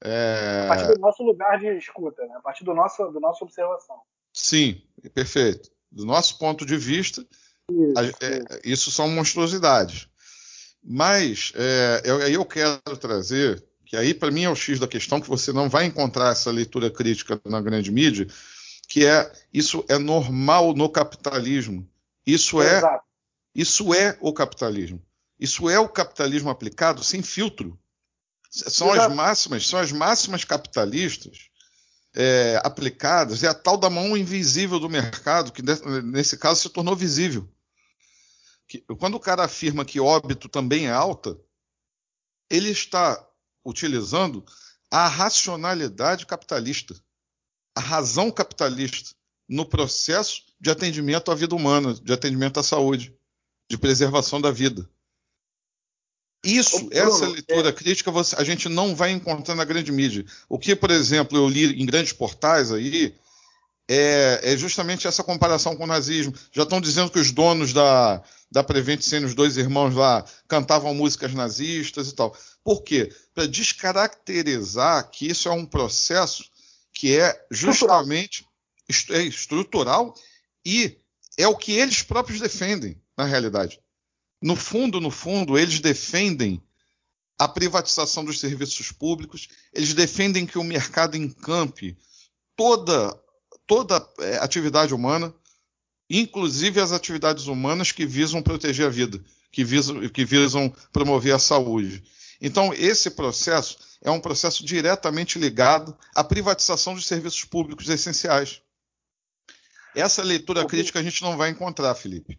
[0.00, 2.34] É, a partir do nosso lugar de escuta, né?
[2.36, 3.96] a partir do nosso, do nossa observação.
[4.32, 4.80] Sim,
[5.12, 5.68] perfeito.
[5.90, 7.26] Do nosso ponto de vista,
[7.68, 10.08] isso, a, é, isso são monstruosidades.
[10.90, 15.20] Mas é, eu, eu quero trazer, que aí para mim é o X da questão,
[15.20, 18.26] que você não vai encontrar essa leitura crítica na grande mídia,
[18.88, 21.86] que é isso é normal no capitalismo.
[22.26, 23.04] Isso é, Exato.
[23.54, 25.02] isso é o capitalismo.
[25.38, 27.78] Isso é o capitalismo aplicado sem filtro.
[28.50, 29.10] São Exato.
[29.10, 31.50] as máximas, são as máximas capitalistas
[32.16, 35.60] é, aplicadas, é a tal da mão invisível do mercado, que
[36.02, 37.46] nesse caso se tornou visível
[38.68, 41.38] que, quando o cara afirma que óbito também é alta,
[42.50, 43.26] ele está
[43.64, 44.44] utilizando
[44.90, 46.94] a racionalidade capitalista,
[47.74, 49.14] a razão capitalista
[49.48, 53.14] no processo de atendimento à vida humana, de atendimento à saúde,
[53.70, 54.88] de preservação da vida.
[56.44, 57.72] Isso, Bruno, essa leitura é...
[57.72, 60.24] crítica, você, a gente não vai encontrar na grande mídia.
[60.48, 63.14] O que, por exemplo, eu li em grandes portais aí,
[63.88, 66.34] é, é justamente essa comparação com o nazismo.
[66.52, 70.94] Já estão dizendo que os donos da, da Prevent Senior, os dois irmãos lá, cantavam
[70.94, 72.36] músicas nazistas e tal.
[72.64, 73.14] Por quê?
[73.34, 76.44] Para descaracterizar que isso é um processo
[76.92, 78.46] que é justamente
[78.88, 79.20] estrutural.
[79.20, 80.14] É estrutural
[80.64, 80.98] e
[81.36, 83.80] é o que eles próprios defendem, na realidade.
[84.42, 86.62] No fundo, no fundo, eles defendem
[87.38, 91.96] a privatização dos serviços públicos, eles defendem que o mercado encampe
[92.56, 93.16] toda,
[93.66, 95.32] toda é, atividade humana,
[96.08, 101.38] inclusive as atividades humanas que visam proteger a vida, que visam, que visam promover a
[101.38, 102.02] saúde.
[102.40, 108.62] Então, esse processo é um processo diretamente ligado à privatização dos serviços públicos essenciais.
[109.94, 112.38] Essa leitura crítica a gente não vai encontrar, Felipe.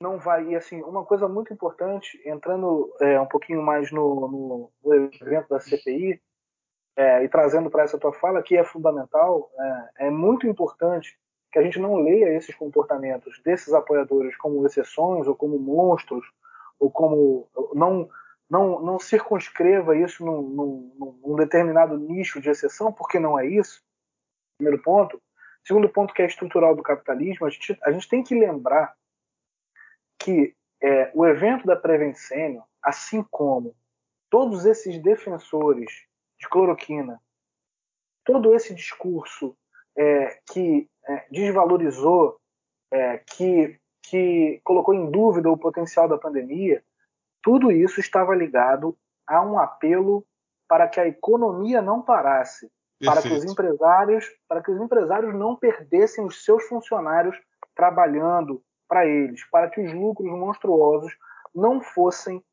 [0.00, 0.48] Não vai.
[0.48, 5.48] E, assim, uma coisa muito importante, entrando é, um pouquinho mais no, no, no, evento
[5.50, 6.18] da CPI,
[6.96, 9.50] é, e trazendo para essa tua fala, que é fundamental,
[9.98, 11.18] é, é muito importante
[11.50, 16.24] que a gente não leia esses comportamentos desses apoiadores como exceções ou como monstros
[16.78, 18.08] ou como não
[18.50, 23.80] não, não circunscreva isso num, num, num determinado nicho de exceção, porque não é isso.
[24.58, 25.22] Primeiro ponto.
[25.62, 28.96] Segundo ponto, que é estrutural do capitalismo, a gente, a gente tem que lembrar
[30.18, 33.76] que é, o evento da Prevencênio, assim como
[34.28, 37.22] todos esses defensores de cloroquina,
[38.24, 39.56] todo esse discurso
[39.96, 42.38] é, que é, desvalorizou,
[42.92, 46.82] é, que, que colocou em dúvida o potencial da pandemia,
[47.42, 50.24] tudo isso estava ligado a um apelo
[50.68, 52.70] para que a economia não parasse,
[53.04, 57.36] para que os empresários, para que os empresários não perdessem os seus funcionários
[57.74, 61.16] trabalhando para eles, para que os lucros monstruosos
[61.54, 62.44] não fossem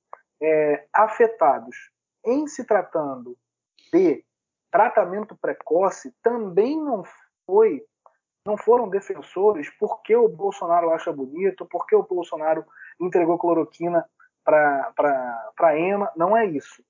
[0.41, 1.75] é, afetados.
[2.25, 3.37] Em se tratando
[3.91, 4.23] de
[4.71, 7.03] tratamento precoce, também não
[7.45, 7.83] foi,
[8.47, 12.65] não foram defensores porque o Bolsonaro acha bonito, porque o Bolsonaro
[12.97, 14.09] entregou cloroquina
[14.41, 14.93] para
[15.59, 16.81] a EMA, não é isso.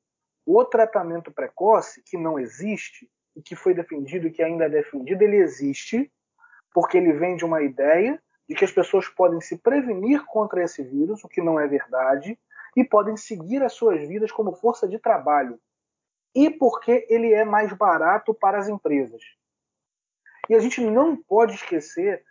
[0.46, 5.24] O tratamento precoce, que não existe, e que foi defendido e que ainda é defendido,
[5.24, 6.12] ele existe
[6.72, 10.84] porque ele vem de uma ideia de que as pessoas podem se prevenir contra esse
[10.84, 12.38] vírus, o que não é verdade,
[12.76, 15.60] e podem seguir as suas vidas como força de trabalho.
[16.36, 19.24] E porque ele é mais barato para as empresas.
[20.50, 22.24] E a gente não pode esquecer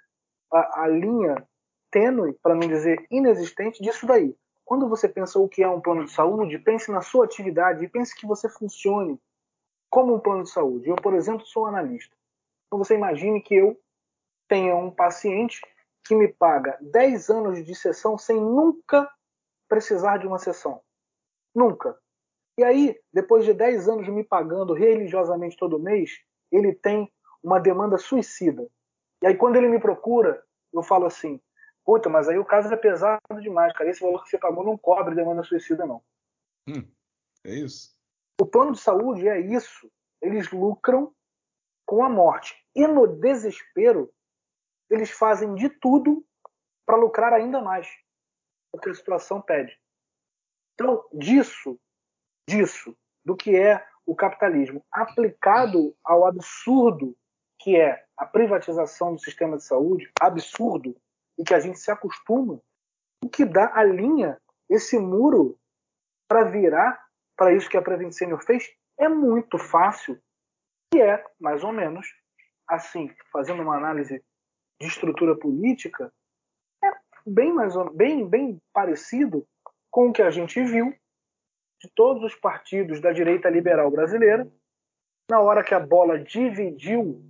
[0.50, 1.46] a, a linha
[1.90, 4.37] tênue, para não dizer inexistente, disso daí.
[4.64, 7.88] Quando você pensa o que é um plano de saúde, pense na sua atividade e
[7.88, 9.20] pense que você funcione
[9.88, 10.88] como um plano de saúde.
[10.88, 12.14] Eu, por exemplo, sou analista.
[12.66, 13.81] Então você imagine que eu
[14.48, 15.61] tenha um paciente
[16.05, 19.09] que me paga 10 anos de sessão sem nunca
[19.68, 20.81] precisar de uma sessão.
[21.55, 21.98] Nunca.
[22.59, 27.11] E aí, depois de 10 anos me pagando religiosamente todo mês, ele tem
[27.42, 28.68] uma demanda suicida.
[29.22, 31.40] E aí, quando ele me procura, eu falo assim:
[31.87, 33.88] Puta, mas aí o caso é pesado demais, cara.
[33.88, 36.03] Esse valor que você pagou não cobre demanda suicida, não.
[36.68, 36.85] Hum,
[37.44, 37.96] é isso.
[38.40, 39.88] O plano de saúde é isso.
[40.20, 41.14] Eles lucram
[41.87, 42.61] com a morte.
[42.75, 44.12] E no desespero,
[44.90, 46.27] eles fazem de tudo
[46.85, 47.88] para lucrar ainda mais,
[48.72, 49.79] porque a situação pede.
[50.75, 51.79] Então, disso,
[52.49, 57.16] disso, do que é o capitalismo aplicado ao absurdo
[57.59, 60.97] que é a privatização do sistema de saúde, absurdo,
[61.38, 62.61] e que a gente se acostuma,
[63.23, 65.59] o que dá a linha, esse muro,
[66.29, 67.05] para virar
[67.37, 70.19] para isso que a Prevent Senior fez, é muito fácil,
[70.95, 72.07] e é, mais ou menos,
[72.69, 74.25] assim, fazendo uma análise
[74.81, 76.12] de estrutura política
[76.83, 76.90] é
[77.27, 79.47] bem, mais, bem, bem parecido
[79.90, 80.95] com o que a gente viu
[81.81, 84.51] de todos os partidos da direita liberal brasileira,
[85.31, 87.23] na hora que a bola dividiu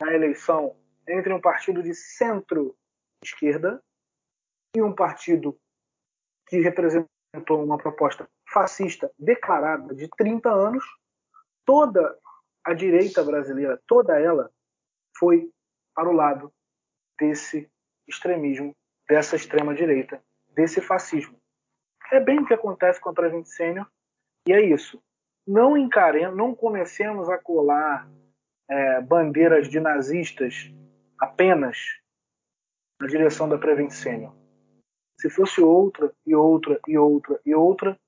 [0.00, 0.76] na eleição
[1.06, 3.82] entre um partido de centro-esquerda
[4.74, 5.58] e um partido
[6.48, 10.84] que representou uma proposta fascista declarada de 30 anos,
[11.64, 12.18] toda
[12.64, 14.50] a direita brasileira, toda ela,
[15.16, 15.50] foi
[15.94, 16.52] para o lado
[17.18, 17.70] desse
[18.06, 18.74] extremismo,
[19.08, 21.38] dessa extrema-direita, desse fascismo.
[22.12, 23.86] É bem o que acontece com a Prevent Senior,
[24.46, 25.02] e é isso.
[25.46, 28.08] Não encaremos, não comecemos a colar
[28.68, 30.70] é, bandeiras de nazistas
[31.18, 31.76] apenas
[33.00, 34.34] na direção da Prevent Senior.
[35.20, 37.98] Se fosse outra, e outra, e outra, e outra,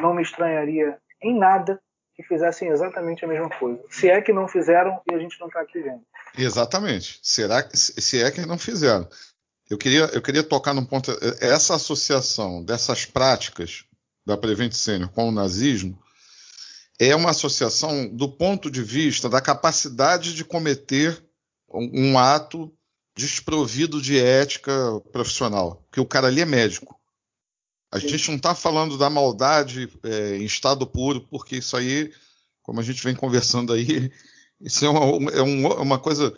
[0.00, 1.80] não me estranharia em nada
[2.14, 3.82] que fizessem exatamente a mesma coisa.
[3.88, 6.02] Se é que não fizeram e a gente não está aqui vendo.
[6.36, 7.18] Exatamente.
[7.22, 9.08] Será que se é que não fizeram?
[9.68, 11.10] Eu queria, eu queria tocar num ponto.
[11.40, 13.84] Essa associação dessas práticas
[14.26, 15.98] da Prevent Senior com o nazismo
[17.00, 21.24] é uma associação do ponto de vista da capacidade de cometer
[21.72, 22.70] um, um ato
[23.16, 27.00] desprovido de ética profissional, porque o cara ali é médico.
[27.90, 28.08] A Sim.
[28.08, 32.12] gente não está falando da maldade é, em estado puro, porque isso aí,
[32.62, 34.12] como a gente vem conversando aí,
[34.60, 35.40] isso é uma, é
[35.80, 36.36] uma coisa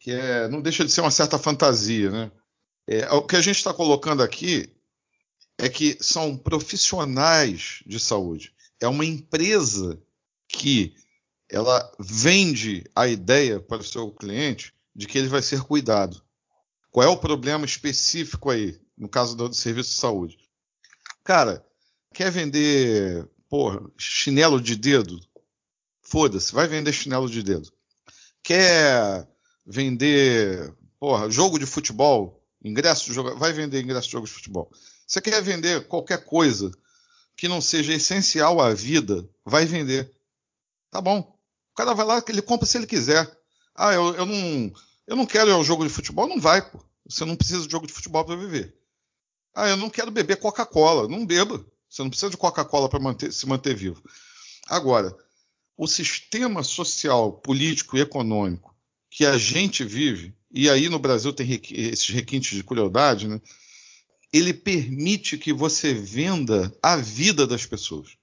[0.00, 2.32] que é, não deixa de ser uma certa fantasia, né?
[2.88, 4.74] É, o que a gente está colocando aqui
[5.56, 8.52] é que são profissionais de saúde.
[8.80, 10.00] É uma empresa
[10.48, 10.94] que
[11.48, 16.22] ela vende a ideia para o seu cliente de que ele vai ser cuidado.
[16.90, 20.38] Qual é o problema específico aí, no caso do serviço de saúde?
[21.22, 21.64] Cara,
[22.12, 25.20] quer vender porra, chinelo de dedo?
[26.02, 27.70] Foda-se, vai vender chinelo de dedo.
[28.42, 29.28] Quer
[29.66, 32.42] vender porra, jogo de futebol?
[32.62, 34.70] Ingresso de jogo, vai vender ingresso de jogo de futebol.
[35.06, 36.70] Você quer vender qualquer coisa
[37.40, 40.12] que não seja essencial à vida, vai vender.
[40.90, 41.20] Tá bom.
[41.72, 43.34] O cara vai lá, ele compra se ele quiser.
[43.74, 44.70] Ah, eu, eu não
[45.06, 46.84] eu não quero ir ao jogo de futebol, não vai, pô.
[47.08, 48.76] Você não precisa de jogo de futebol para viver.
[49.54, 51.08] Ah, eu não quero beber Coca-Cola.
[51.08, 51.64] Não beba.
[51.88, 53.00] Você não precisa de Coca-Cola para
[53.32, 54.02] se manter vivo.
[54.68, 55.16] Agora,
[55.78, 58.76] o sistema social, político e econômico
[59.08, 63.40] que a gente vive, e aí no Brasil tem esses requintes de crueldade, né?
[64.32, 68.16] Ele permite que você venda a vida das pessoas.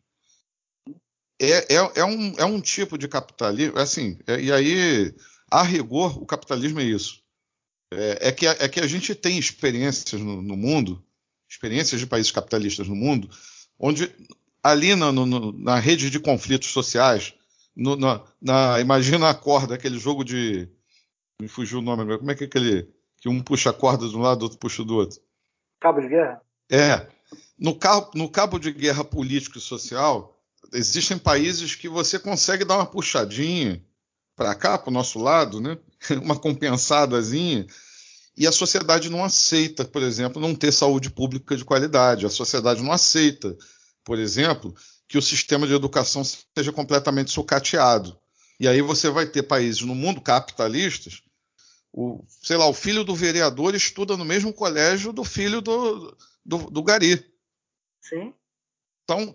[1.39, 5.14] É, é, é, um, é um tipo de capitalismo, assim, é, e aí,
[5.51, 7.22] a rigor, o capitalismo é isso.
[7.93, 11.03] É, é, que, é que a gente tem experiências no, no mundo
[11.49, 13.30] experiências de países capitalistas no mundo,
[13.80, 14.12] onde
[14.62, 17.34] ali na, no, na rede de conflitos sociais,
[17.76, 20.68] no, na, na, imagina a corda, aquele jogo de.
[21.39, 22.18] Me fugiu o nome.
[22.18, 22.89] Como é que é aquele.
[23.20, 25.20] Que um puxa a corda de um lado, outro puxa do outro?
[25.80, 26.41] Cabo de guerra?
[26.69, 27.07] É.
[27.57, 30.38] No cabo, no cabo de guerra político e social,
[30.73, 33.84] existem países que você consegue dar uma puxadinha
[34.36, 35.78] para cá, para o nosso lado, né?
[36.21, 37.65] uma compensadazinha,
[38.38, 42.23] e a sociedade não aceita, por exemplo, não ter saúde pública de qualidade.
[42.23, 43.57] A sociedade não aceita,
[44.03, 44.75] por exemplo,
[45.07, 48.15] que o sistema de educação seja completamente sucateado.
[48.59, 51.23] E aí você vai ter países no mundo capitalistas,
[51.94, 56.16] o, sei lá, o filho do vereador estuda no mesmo colégio do filho do,
[56.46, 57.26] do, do gari.
[58.02, 58.34] Sim.
[59.04, 59.34] Então,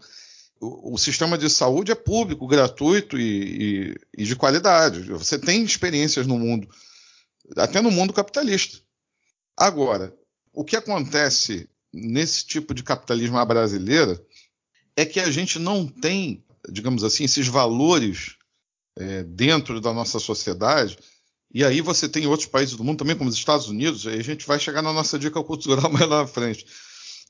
[0.61, 5.03] o, o, sistema de saúde é público, gratuito e, e, e de qualidade.
[5.03, 6.69] Você tem experiências no mundo,
[7.57, 8.79] até no mundo capitalista.
[9.57, 10.17] Agora,
[10.53, 14.21] o que acontece nesse tipo de capitalismo à brasileira
[14.97, 18.37] é que a gente não tem, digamos assim, esses valores
[18.97, 20.99] é, dentro da nossa sociedade.
[21.55, 24.25] E aí você tem outros países do mundo também, como os Estados Unidos, aí a
[24.25, 26.67] gente vai chegar na nossa dica cultural mais lá na frente.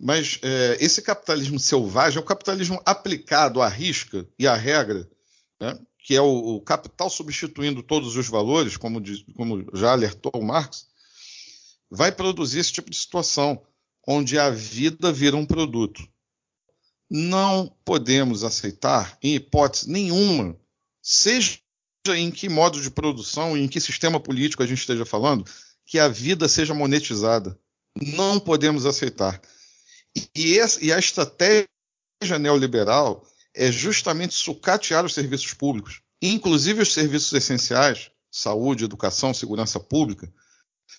[0.01, 5.09] Mas é, esse capitalismo selvagem é o capitalismo aplicado à risca e à regra,
[5.61, 5.79] né?
[5.99, 10.87] que é o, o, capital substituindo todos os valores, como, diz, como já alertou Marx,
[11.91, 13.62] vai produzir esse tipo de situação,
[14.07, 16.03] onde a vida vira um produto.
[17.09, 20.57] Não podemos aceitar, em hipótese nenhuma,
[21.01, 21.61] seja
[22.09, 25.44] em que modo de produção e em que sistema político a gente esteja falando,
[25.86, 27.59] que a vida seja monetizada.
[28.00, 29.40] Não podemos aceitar.
[30.34, 31.68] E, e a estratégia
[32.40, 40.32] neoliberal é justamente sucatear os serviços públicos, inclusive os serviços essenciais, saúde, educação, segurança pública,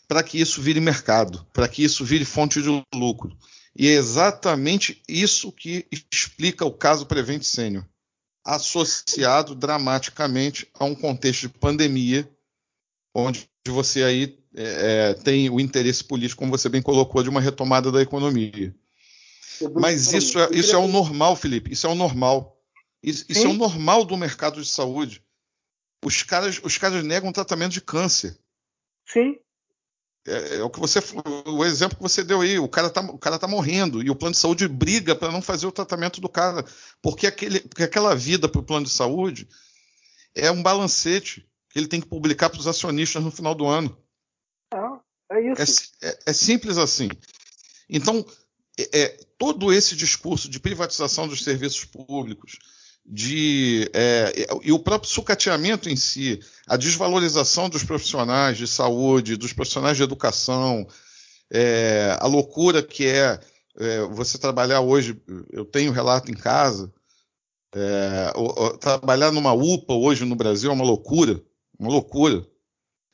[0.07, 3.35] para que isso vire mercado, para que isso vire fonte de lucro.
[3.75, 7.85] E é exatamente isso que explica o caso Prevent Senior,
[8.43, 12.29] associado dramaticamente a um contexto de pandemia,
[13.13, 17.41] onde você aí é, é tem o interesse político, como você bem colocou, de uma
[17.41, 18.75] retomada da economia.
[19.75, 21.71] Mas isso é, isso é o normal, Felipe.
[21.71, 22.59] Isso é o normal.
[23.01, 25.23] Isso, isso é o normal do mercado de saúde.
[26.03, 28.37] Os caras, os caras negam tratamento de câncer.
[29.05, 29.37] Sim.
[30.25, 30.99] É, é, o que você,
[31.45, 34.15] o exemplo que você deu aí, o cara tá, o cara tá morrendo e o
[34.15, 36.63] plano de saúde briga para não fazer o tratamento do cara,
[37.01, 39.47] porque aquele, porque aquela vida para o plano de saúde
[40.33, 43.97] é um balancete que ele tem que publicar para os acionistas no final do ano.
[44.73, 44.99] Ah,
[45.31, 45.91] é isso.
[46.01, 47.09] É, é, é simples assim.
[47.89, 48.25] Então,
[48.79, 52.59] é, é, todo esse discurso de privatização dos serviços públicos,
[53.05, 54.33] de é,
[54.63, 60.03] e o próprio sucateamento em si, a desvalorização dos profissionais de saúde, dos profissionais de
[60.03, 60.87] educação,
[61.51, 63.39] é, a loucura que é,
[63.77, 66.91] é, você trabalhar hoje, eu tenho relato em casa,
[67.75, 71.41] é, o, o, trabalhar numa UPA hoje no Brasil é uma loucura,
[71.77, 72.45] uma loucura.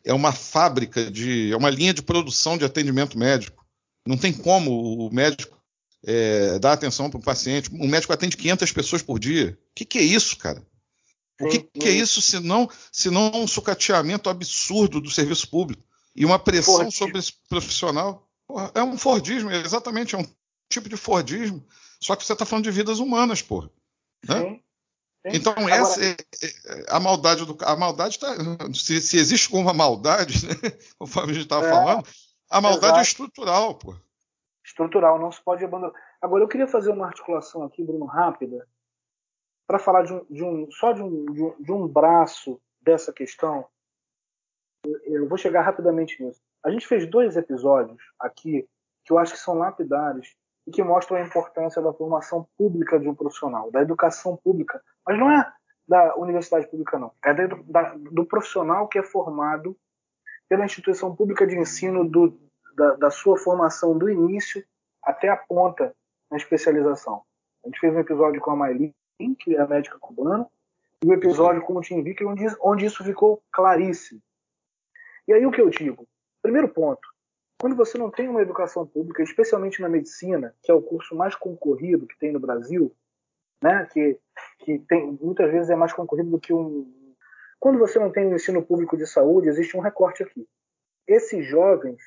[0.06, 3.66] É uma fábrica de, é uma linha de produção de atendimento médico.
[4.06, 5.59] Não tem como o médico
[6.06, 7.70] é, dar atenção para o paciente.
[7.72, 9.58] O médico atende 500 pessoas por dia.
[9.72, 10.66] O que, que é isso, cara?
[11.42, 15.82] O que, que é isso se não, se não um sucateamento absurdo do serviço público
[16.14, 16.92] e uma pressão Fordismo.
[16.92, 18.28] sobre esse profissional?
[18.46, 20.26] Porra, é um Fordismo, exatamente, é um
[20.70, 21.66] tipo de Fordismo,
[22.02, 23.72] só que você está falando de vidas humanas, porra.
[24.28, 24.42] Né?
[24.42, 24.50] Sim.
[24.52, 25.38] Sim.
[25.38, 27.58] Então, Agora, essa é, é, a maldade do.
[27.62, 28.36] A maldade tá.
[28.74, 30.54] Se, se existe alguma maldade, né,
[30.98, 32.08] conforme a gente estava é, falando,
[32.50, 33.00] a maldade é exato.
[33.00, 33.96] é estrutural, pô
[34.70, 35.94] estrutural, não se pode abandonar.
[36.22, 38.68] Agora, eu queria fazer uma articulação aqui, Bruno, rápida,
[39.68, 43.12] para falar de um, de um só de um, de um, de um braço dessa
[43.12, 43.66] questão.
[45.04, 46.42] Eu vou chegar rapidamente nisso.
[46.64, 48.68] A gente fez dois episódios aqui
[49.04, 50.36] que eu acho que são lapidares
[50.68, 54.82] e que mostram a importância da formação pública de um profissional, da educação pública.
[55.06, 55.52] Mas não é
[55.88, 57.12] da universidade pública, não.
[57.26, 59.76] É da, da, do profissional que é formado
[60.48, 62.40] pela instituição pública de ensino do,
[62.80, 64.64] da, da sua formação do início
[65.04, 65.94] até a ponta
[66.32, 67.22] na especialização.
[67.64, 68.94] A gente fez um episódio com a Maylin,
[69.38, 70.48] que é a médica cubana,
[71.04, 74.22] e um episódio com o Tim Vick, onde, onde isso ficou claríssimo.
[75.28, 76.08] E aí o que eu digo?
[76.42, 77.06] Primeiro ponto,
[77.60, 81.36] quando você não tem uma educação pública, especialmente na medicina, que é o curso mais
[81.36, 82.96] concorrido que tem no Brasil,
[83.62, 84.18] né, que,
[84.60, 86.90] que tem, muitas vezes é mais concorrido do que um.
[87.60, 90.48] Quando você não tem um ensino público de saúde, existe um recorte aqui.
[91.06, 92.02] Esses jovens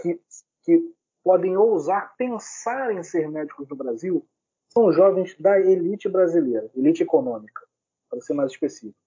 [0.00, 0.20] que,
[0.62, 4.26] que podem ousar pensar em ser médicos no Brasil
[4.72, 7.66] são jovens da elite brasileira, elite econômica,
[8.08, 8.98] para ser mais específico.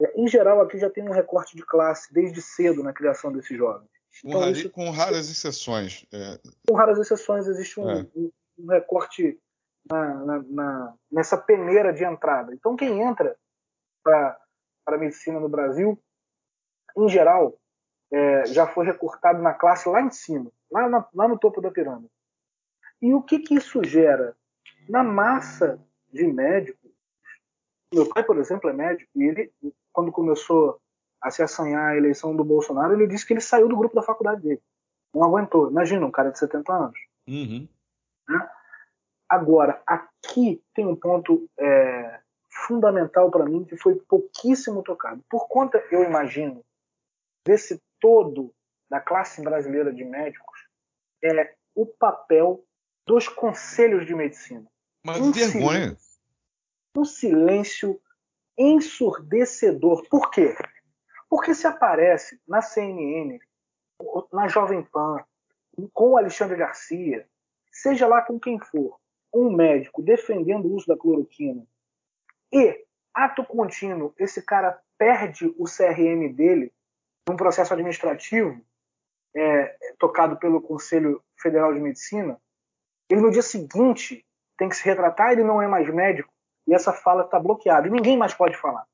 [0.00, 3.56] É, em geral, aqui já tem um recorte de classe desde cedo na criação desses
[3.56, 3.88] jovens.
[4.24, 6.04] Então, isso, com raras exceções.
[6.12, 6.38] É...
[6.68, 8.06] Com raras exceções, existe um, é.
[8.14, 9.40] um, um recorte
[9.90, 12.52] na, na, na, nessa peneira de entrada.
[12.54, 13.36] Então, quem entra
[14.02, 14.38] para
[14.86, 15.98] a medicina no Brasil,
[16.96, 17.58] em geral,
[18.12, 21.70] é, já foi recortado na classe lá em cima, lá, na, lá no topo da
[21.70, 22.10] pirâmide.
[23.00, 24.36] E o que, que isso gera?
[24.88, 25.80] Na massa
[26.12, 26.90] de médicos,
[27.92, 29.52] meu pai, por exemplo, é médico, e ele,
[29.92, 30.78] quando começou
[31.20, 34.02] a se assanhar a eleição do Bolsonaro, ele disse que ele saiu do grupo da
[34.02, 34.62] faculdade dele.
[35.14, 35.70] Não aguentou.
[35.70, 36.98] Imagina, um cara de 70 anos.
[37.28, 37.68] Uhum.
[38.28, 38.50] Né?
[39.28, 45.22] Agora, aqui tem um ponto é, fundamental para mim que foi pouquíssimo tocado.
[45.28, 46.64] Por conta, eu imagino,
[47.46, 48.52] desse todo
[48.90, 50.68] da classe brasileira de médicos,
[51.22, 52.62] é o papel
[53.06, 54.70] dos conselhos de medicina.
[55.02, 55.96] Mas um vergonha.
[55.96, 56.20] Silêncio,
[56.96, 58.00] um silêncio
[58.58, 60.06] ensurdecedor.
[60.10, 60.54] Por quê?
[61.30, 63.38] Porque se aparece na CNN,
[64.32, 65.24] na Jovem Pan,
[65.94, 67.26] com o Alexandre Garcia,
[67.70, 69.00] seja lá com quem for,
[69.32, 71.66] um médico defendendo o uso da cloroquina
[72.52, 72.84] e,
[73.14, 76.70] ato contínuo, esse cara perde o CRM dele
[77.28, 78.60] num processo administrativo
[79.34, 82.40] é, tocado pelo Conselho Federal de Medicina,
[83.08, 84.24] ele no dia seguinte
[84.56, 86.32] tem que se retratar, ele não é mais médico
[86.66, 88.86] e essa fala está bloqueada e ninguém mais pode falar.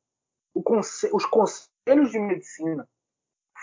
[0.65, 2.89] Conselho, os conselhos de medicina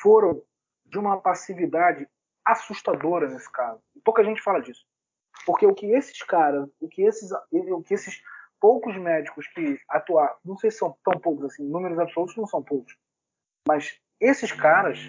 [0.01, 0.41] foram
[0.85, 2.07] de uma passividade
[2.45, 3.81] assustadora nesse caso.
[3.95, 4.85] E pouca gente fala disso.
[5.45, 8.21] Porque o que esses caras, o que esses, o que esses
[8.59, 12.63] poucos médicos que atuaram, não sei se são tão poucos assim, números absolutos não são
[12.63, 12.95] poucos,
[13.67, 14.99] mas esses caras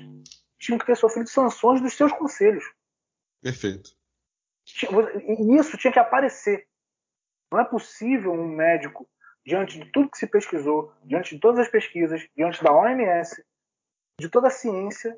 [0.59, 2.65] tinham que ter sofrido sanções dos seus conselhos.
[3.43, 3.91] Perfeito.
[4.67, 6.67] E isso tinha que aparecer.
[7.53, 9.09] Não é possível um médico,
[9.45, 13.45] diante de tudo que se pesquisou, diante de todas as pesquisas, diante da OMS,
[14.19, 15.17] de toda a ciência,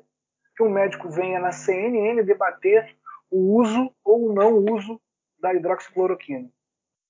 [0.55, 2.95] que um médico venha na CNN debater
[3.31, 5.01] o uso ou não uso
[5.39, 6.51] da hidroxicloroquina,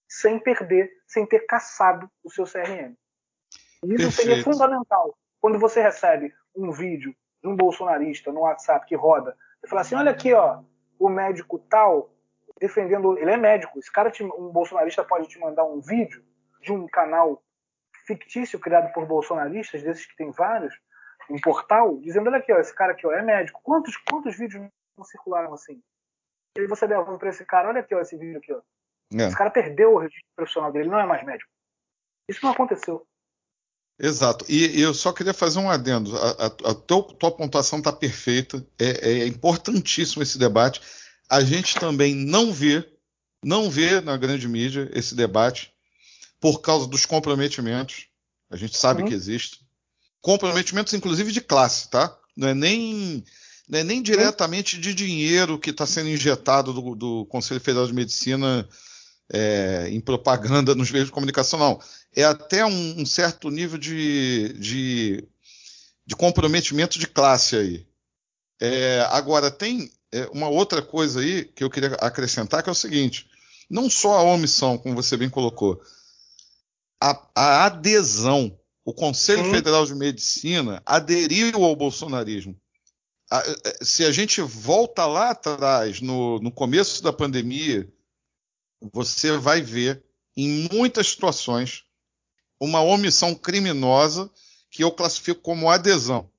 [0.08, 2.96] sem perder, sem ter caçado o seu CRM.
[3.84, 4.12] E isso Perfeito.
[4.12, 5.18] seria fundamental.
[5.42, 9.96] Quando você recebe um vídeo de um bolsonarista no WhatsApp que roda e fala assim:
[9.96, 10.62] olha aqui, ó,
[10.98, 12.14] o médico tal
[12.60, 13.18] defendendo.
[13.18, 13.80] Ele é médico.
[13.80, 16.24] Esse cara, te, um bolsonarista, pode te mandar um vídeo
[16.62, 17.42] de um canal
[18.06, 20.74] fictício criado por bolsonaristas, desses que tem vários,
[21.30, 23.62] um portal, dizendo: olha aqui, ó, esse cara aqui ó, é médico.
[23.64, 25.82] Quantos, quantos vídeos não circularam assim?
[26.58, 28.54] E você devolve para esse cara: olha aqui, ó, esse vídeo aqui.
[28.54, 28.62] Ó.
[29.14, 29.28] É.
[29.28, 31.50] Esse cara perdeu o registro profissional dele, não é mais médico.
[32.28, 33.08] Isso não aconteceu.
[34.00, 34.46] Exato.
[34.48, 36.16] E, eu só queria fazer um adendo.
[36.18, 38.66] A, a, a teu, tua pontuação está perfeita.
[38.80, 40.82] É, é, importantíssimo esse debate.
[41.30, 42.88] A gente também não vê,
[43.44, 45.72] não vê na grande mídia esse debate
[46.40, 48.08] por causa dos comprometimentos.
[48.50, 49.10] A gente sabe uhum.
[49.10, 49.60] que existe.
[50.22, 52.18] Comprometimentos, inclusive, de classe, tá?
[52.36, 53.24] Não é nem,
[53.68, 57.94] não é nem diretamente de dinheiro que está sendo injetado do, do Conselho Federal de
[57.94, 58.68] Medicina
[59.32, 61.80] é, em propaganda nos meios de comunicação, não.
[62.16, 65.28] É até um, um certo nível de, de,
[66.06, 67.88] de, comprometimento de classe aí.
[68.60, 72.76] É, agora, tem é, uma outra coisa aí que eu queria acrescentar, que é o
[72.76, 73.28] seguinte:
[73.70, 75.80] não só a omissão, como você bem colocou,
[77.02, 78.56] a, a adesão.
[78.86, 79.52] O Conselho Sim.
[79.52, 82.60] Federal de Medicina aderiu ao bolsonarismo.
[83.30, 87.88] A, é, se a gente volta lá atrás, no, no começo da pandemia,
[88.82, 90.04] você vai ver
[90.36, 91.84] em muitas situações
[92.60, 94.30] uma omissão criminosa
[94.72, 96.30] que eu classifico como adesão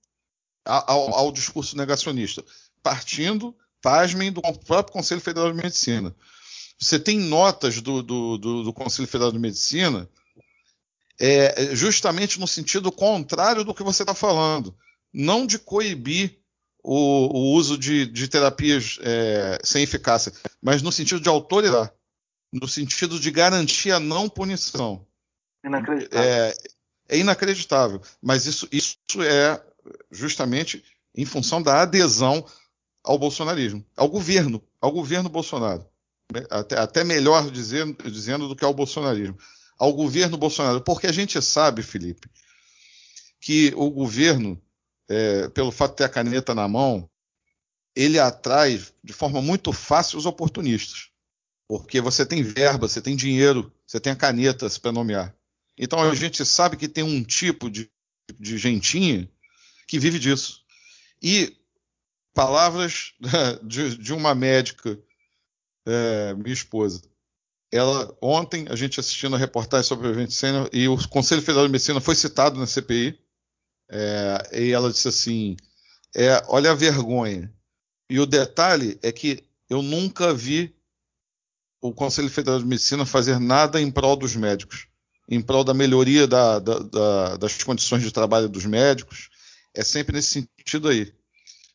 [0.65, 2.45] ao, ao discurso negacionista,
[2.83, 6.15] partindo, pasmem, do próprio Conselho Federal de Medicina.
[6.79, 10.09] Você tem notas do, do, do, do Conselho Federal de Medicina
[11.21, 14.75] é, justamente no sentido contrário do que você está falando,
[15.13, 16.39] não de coibir
[16.83, 20.33] o, o uso de, de terapias é, sem eficácia,
[20.63, 21.93] mas no sentido de autorizar
[22.53, 25.07] no sentido de garantir a não punição.
[25.65, 26.29] Inacreditável.
[26.29, 26.55] É,
[27.09, 28.03] é inacreditável.
[28.21, 29.63] Mas isso, isso é
[30.11, 30.85] justamente
[31.15, 32.45] em função da adesão
[33.03, 35.87] ao bolsonarismo, ao governo, ao governo Bolsonaro.
[36.49, 39.37] Até, até melhor dizendo, dizendo do que ao bolsonarismo.
[39.77, 40.81] Ao governo Bolsonaro.
[40.81, 42.29] Porque a gente sabe, Felipe,
[43.41, 44.61] que o governo,
[45.09, 47.11] é, pelo fato de ter a caneta na mão,
[47.97, 51.10] ele atrai de forma muito fácil os oportunistas.
[51.71, 55.33] Porque você tem verba, você tem dinheiro, você tem a caneta para nomear.
[55.79, 57.89] Então a gente sabe que tem um tipo de,
[58.41, 59.31] de gentinha
[59.87, 60.65] que vive disso.
[61.23, 61.57] E
[62.35, 63.13] palavras
[63.63, 64.99] de, de uma médica,
[65.87, 67.03] é, minha esposa.
[67.71, 71.67] Ela, ontem, a gente assistindo a reportagem sobre o evento Sênior, e o Conselho Federal
[71.67, 73.17] de Medicina foi citado na CPI,
[73.89, 75.57] é, e ela disse assim:
[76.17, 77.55] é, olha a vergonha.
[78.11, 80.75] E o detalhe é que eu nunca vi
[81.81, 84.87] o Conselho Federal de Medicina fazer nada em prol dos médicos.
[85.29, 89.31] em prol da melhoria da, da, da, das condições de trabalho dos médicos.
[89.73, 91.15] É sempre nesse sentido aí.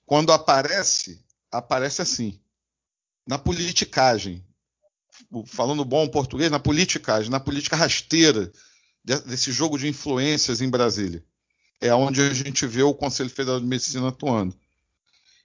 [0.05, 2.39] Quando aparece, aparece assim.
[3.25, 4.45] Na politicagem.
[5.47, 8.51] Falando bom português, na politicagem, na política rasteira
[9.03, 11.23] desse jogo de influências em Brasília.
[11.79, 14.53] É onde a gente vê o Conselho Federal de Medicina atuando.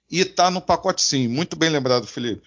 [0.09, 1.29] E está no pacote sim.
[1.29, 2.45] Muito bem lembrado, Felipe.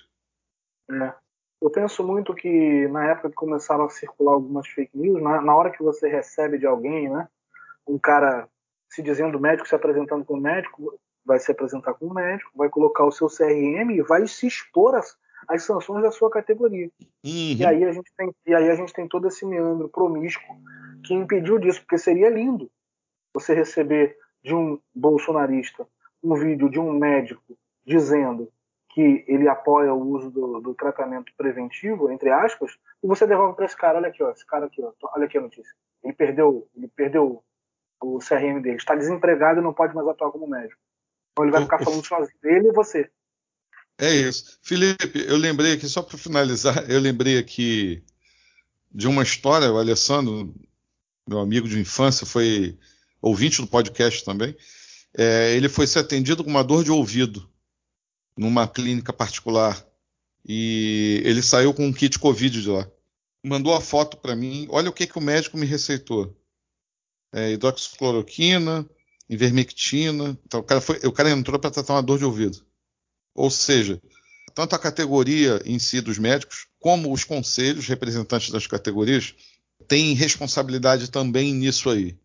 [0.91, 1.24] É.
[1.65, 5.57] Eu penso muito que na época que começaram a circular algumas fake news, na, na
[5.57, 7.27] hora que você recebe de alguém, né,
[7.89, 8.47] um cara
[8.91, 13.11] se dizendo médico, se apresentando como médico, vai se apresentar como médico, vai colocar o
[13.11, 15.17] seu CRM e vai se expor às,
[15.49, 16.91] às sanções da sua categoria.
[17.01, 17.57] Uhum.
[17.59, 20.55] E, aí a gente tem, e aí a gente tem todo esse meandro promíscuo
[21.03, 22.71] que impediu disso, porque seria lindo
[23.33, 25.89] você receber de um bolsonarista
[26.23, 27.57] um vídeo de um médico
[27.87, 28.53] dizendo
[28.95, 32.71] que ele apoia o uso do, do tratamento preventivo, entre aspas,
[33.03, 35.37] e você devolve para esse cara, olha aqui, ó, esse cara aqui, ó, olha aqui
[35.37, 35.75] a notícia.
[36.05, 37.43] Ele perdeu, ele perdeu
[38.01, 40.81] o CRM dele, está desempregado e não pode mais atuar como médico.
[41.33, 43.11] Então ele vai ficar falando sozinho, ele e você.
[43.99, 44.61] É isso.
[44.63, 48.05] Felipe, eu lembrei aqui, só para finalizar, eu lembrei aqui
[48.93, 50.55] de uma história, o Alessandro,
[51.29, 52.79] meu amigo de infância, foi
[53.21, 54.57] ouvinte do podcast também.
[55.17, 57.53] É, ele foi ser atendido com uma dor de ouvido
[58.37, 59.85] numa clínica particular
[60.47, 62.89] e ele saiu com um kit Covid de lá.
[63.43, 64.66] Mandou a foto para mim.
[64.70, 66.37] Olha o que, que o médico me receitou:
[67.32, 68.89] é, hidroxicloroquina,
[69.28, 70.39] ivermectina.
[70.45, 72.64] Então, o, cara foi, o cara entrou para tratar uma dor de ouvido.
[73.35, 74.01] Ou seja,
[74.55, 79.35] tanto a categoria em si dos médicos, como os conselhos, representantes das categorias,
[79.89, 82.16] têm responsabilidade também nisso aí.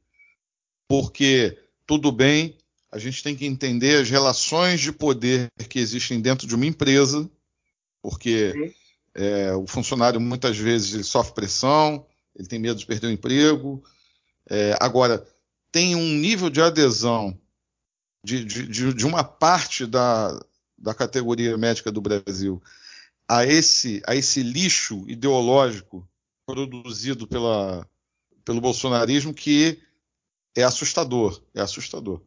[0.88, 2.58] Porque, tudo bem,
[2.92, 7.30] a gente tem que entender as relações de poder que existem dentro de uma empresa,
[8.02, 8.74] porque
[9.14, 13.84] é, o funcionário muitas vezes sofre pressão, ele tem medo de perder o emprego.
[14.50, 15.26] É, agora,
[15.72, 17.38] tem um nível de adesão
[18.24, 20.40] de, de, de uma parte da,
[20.78, 22.62] da categoria médica do Brasil
[23.28, 26.08] a esse, a esse lixo ideológico
[26.46, 27.88] produzido pela,
[28.44, 29.80] pelo bolsonarismo que
[30.56, 32.22] é assustador, é assustador.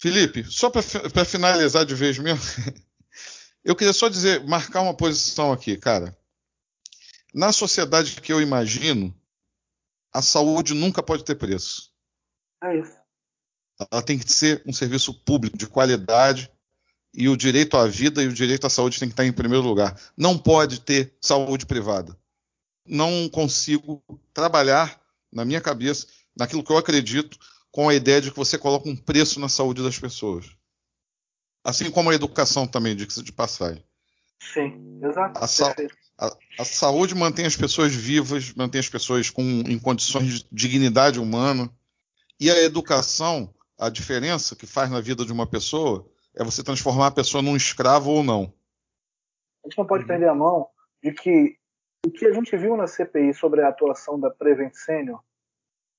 [0.00, 2.42] Felipe, só para finalizar de vez mesmo,
[3.62, 6.16] eu queria só dizer, marcar uma posição aqui, cara.
[7.34, 9.14] Na sociedade que eu imagino,
[10.10, 11.92] a saúde nunca pode ter preço.
[12.64, 12.96] É isso.
[13.92, 16.50] Ela tem que ser um serviço público de qualidade
[17.12, 19.66] e o direito à vida e o direito à saúde tem que estar em primeiro
[19.66, 20.00] lugar.
[20.16, 22.16] Não pode ter saúde privada.
[22.86, 24.98] Não consigo trabalhar
[25.30, 27.38] na minha cabeça, naquilo que eu acredito,
[27.70, 30.56] com a ideia de que você coloca um preço na saúde das pessoas.
[31.64, 33.84] Assim como a educação também, diga-se de passagem.
[34.40, 35.38] Sim, exato.
[35.38, 35.74] A, sa
[36.18, 41.20] a, a, saúde mantém as pessoas vivas, mantém as pessoas com, em condições de dignidade
[41.20, 41.70] humana.
[42.40, 47.08] E a educação, a diferença que faz na vida de uma pessoa é você transformar
[47.08, 48.52] a pessoa num escravo ou não.
[49.62, 50.68] A gente não pode perder a mão
[51.02, 51.58] de que
[52.06, 55.22] o que a gente viu na CPI sobre a atuação da Prevent Senior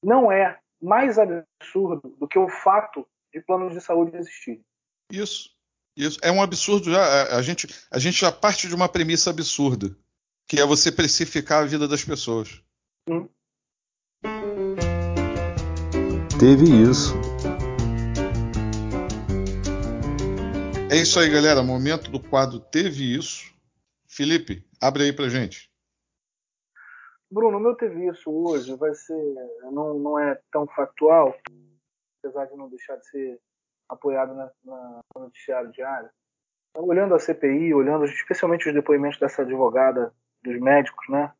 [0.03, 4.63] não é mais absurdo do que o fato de planos de saúde existirem.
[5.11, 5.49] Isso.
[5.95, 7.37] Isso é um absurdo já.
[7.37, 9.95] A gente, a gente já parte de uma premissa absurda,
[10.47, 12.61] que é você precificar a vida das pessoas.
[13.09, 13.27] Hum.
[16.39, 17.13] Teve isso.
[20.91, 21.63] É isso aí, galera.
[21.63, 23.49] Momento do quadro Teve Isso.
[24.09, 25.70] Felipe, abre aí pra gente.
[27.31, 29.33] Bruno, o meu teve isso hoje vai ser.
[29.71, 31.33] Não, não é tão factual,
[32.19, 33.39] apesar de não deixar de ser
[33.87, 36.09] apoiado na, na, no noticiário diário.
[36.69, 40.13] Então, olhando a CPI, olhando especialmente os depoimentos dessa advogada,
[40.43, 41.33] dos médicos, né?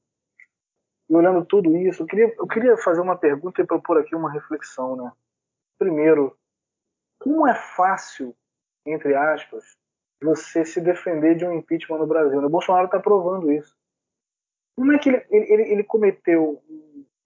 [1.09, 4.31] E olhando tudo isso, eu queria, eu queria fazer uma pergunta e propor aqui uma
[4.31, 5.11] reflexão, né?
[5.77, 6.37] Primeiro,
[7.19, 8.33] como é fácil,
[8.85, 9.75] entre aspas,
[10.23, 12.39] você se defender de um impeachment no Brasil?
[12.39, 13.75] O Bolsonaro está provando isso.
[14.82, 16.59] Como é que ele, ele, ele cometeu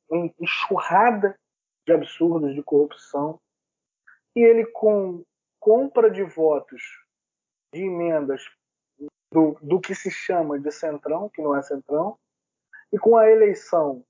[0.09, 1.39] uma enxurrada
[1.87, 3.39] de absurdos de corrupção
[4.35, 5.23] e ele com
[5.57, 6.83] compra de votos
[7.73, 8.43] de emendas
[9.31, 12.19] do, do que se chama de centrão, que não é centrão,
[12.91, 14.03] e com a eleição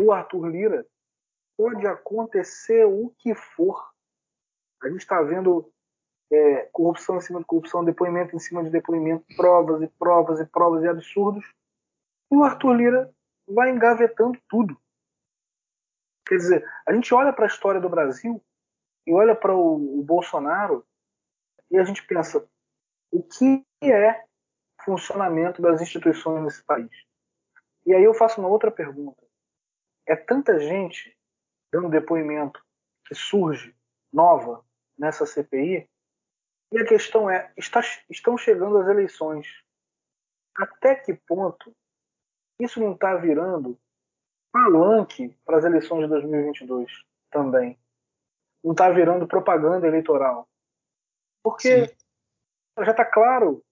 [0.00, 0.86] do Arthur Lira,
[1.58, 3.86] pode acontecer o que for.
[4.82, 5.70] A gente está vendo
[6.32, 10.46] é, corrupção em cima de corrupção, depoimento em cima de depoimento, provas e provas e
[10.46, 11.44] provas e absurdos
[12.30, 13.14] o Arthur Lira
[13.46, 14.78] vai engavetando tudo.
[16.26, 18.42] Quer dizer, a gente olha para a história do Brasil
[19.06, 20.86] e olha para o, o Bolsonaro
[21.70, 22.46] e a gente pensa
[23.10, 24.24] o que é
[24.84, 26.90] funcionamento das instituições nesse país.
[27.86, 29.26] E aí eu faço uma outra pergunta.
[30.06, 31.16] é tanta gente
[31.72, 32.62] dando depoimento
[33.06, 33.74] que surge
[34.12, 34.64] nova
[34.98, 35.88] nessa CPI.
[36.72, 39.46] E a questão é: está, estão chegando as eleições.
[40.54, 41.74] Até que ponto
[42.58, 43.78] isso não está virando
[44.52, 47.78] palanque para as eleições de 2022 também?
[48.62, 50.48] Não está virando propaganda eleitoral?
[51.42, 51.94] Porque Sim.
[52.80, 53.64] já está claro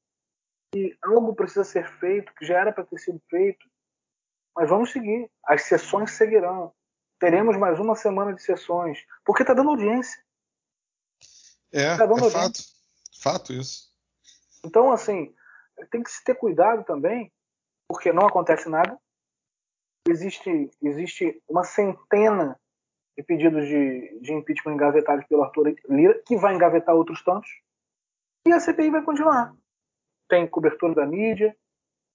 [0.73, 3.67] que algo precisa ser feito, que já era para ter sido feito,
[4.55, 5.31] mas vamos seguir.
[5.45, 6.73] As sessões seguirão.
[7.19, 10.23] Teremos mais uma semana de sessões, porque está dando audiência.
[11.73, 12.61] É, tá é fato.
[13.23, 13.91] Fato isso.
[14.65, 15.35] Então, assim,
[15.91, 17.33] tem que se ter cuidado também,
[17.89, 18.99] porque não acontece nada.
[20.09, 22.59] Existe, existe uma centena
[23.17, 27.51] de pedidos de, de impeachment engavetados pelo Arthur Lira, que vai engavetar outros tantos.
[28.47, 29.55] E a CPI vai continuar.
[30.29, 31.57] Tem cobertura da mídia,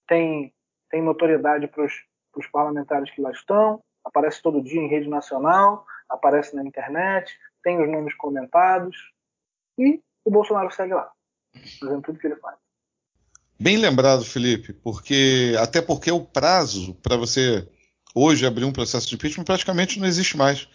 [0.08, 0.54] tem,
[0.90, 6.56] tem notoriedade para os parlamentares que lá estão, aparece todo dia em rede nacional, aparece
[6.56, 9.12] na internet, tem os nomes comentados
[9.78, 11.12] e o Bolsonaro segue lá,
[11.80, 12.61] fazendo tudo que ele faz.
[13.62, 17.68] Bem lembrado, Felipe, porque até porque o prazo para você
[18.16, 20.68] hoje abrir um processo de impeachment praticamente não existe mais.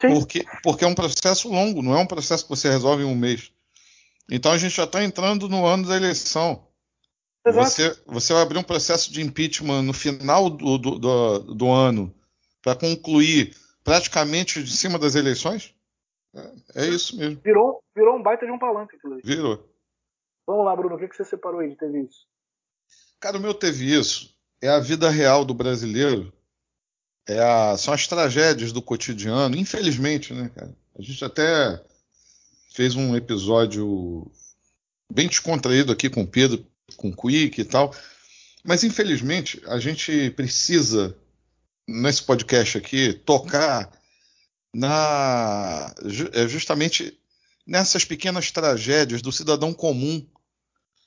[0.00, 3.14] Porque, porque é um processo longo, não é um processo que você resolve em um
[3.14, 3.52] mês.
[4.28, 6.66] Então a gente já está entrando no ano da eleição.
[7.46, 12.12] Você, você vai abrir um processo de impeachment no final do, do, do, do ano
[12.60, 13.54] para concluir
[13.84, 15.72] praticamente de cima das eleições?
[16.34, 17.40] É, é, isso mesmo.
[17.44, 19.22] Virou, virou um baita de um palanque, inclusive.
[19.24, 19.69] Virou.
[20.46, 22.26] Vamos lá, Bruno, o que, você separou aí de teve isso?
[23.20, 24.34] Cara, o meu teve isso.
[24.60, 26.32] É a vida real do brasileiro.
[27.28, 30.74] É a, são as tragédias do cotidiano, infelizmente, né, cara?
[30.98, 31.80] A gente até
[32.72, 34.30] fez um episódio
[35.12, 36.64] bem descontraído aqui com o Pedro,
[36.96, 37.94] com o Quick e tal.
[38.64, 41.16] Mas infelizmente a gente precisa
[41.88, 43.90] nesse podcast aqui, tocar
[44.74, 45.92] na
[46.32, 47.19] é justamente
[47.66, 50.26] nessas pequenas tragédias do cidadão comum,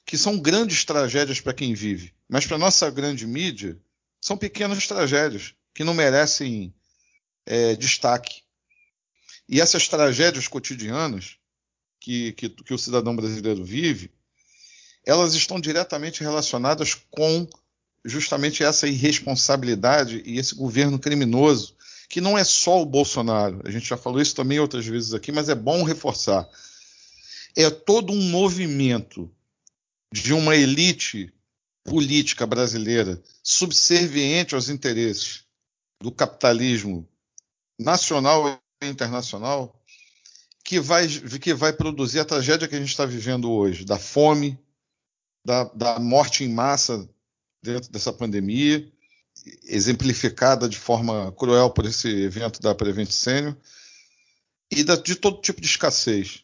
[0.05, 3.79] que são grandes tragédias para quem vive, mas para nossa grande mídia
[4.21, 6.73] são pequenas tragédias que não merecem
[7.45, 8.43] é, destaque.
[9.47, 11.37] E essas tragédias cotidianas
[11.99, 14.11] que, que, que o cidadão brasileiro vive,
[15.05, 17.47] elas estão diretamente relacionadas com
[18.05, 21.75] justamente essa irresponsabilidade e esse governo criminoso,
[22.13, 23.59] que não é só o Bolsonaro.
[23.65, 26.47] A gente já falou isso também outras vezes aqui, mas é bom reforçar.
[27.57, 29.33] É todo um movimento
[30.13, 31.33] de uma elite
[31.83, 35.45] política brasileira subserviente aos interesses
[35.99, 37.09] do capitalismo
[37.79, 39.83] nacional e internacional
[40.63, 44.55] que vai, que vai produzir a tragédia que a gente está vivendo hoje, da fome,
[45.43, 47.09] da, da morte em massa
[47.63, 48.87] dentro dessa pandemia,
[49.63, 53.55] exemplificada de forma cruel por esse evento da Prevent Senior,
[54.71, 56.43] e da, de todo tipo de escassez.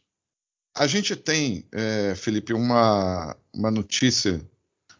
[0.75, 4.39] A gente tem, é, Felipe, uma, uma notícia.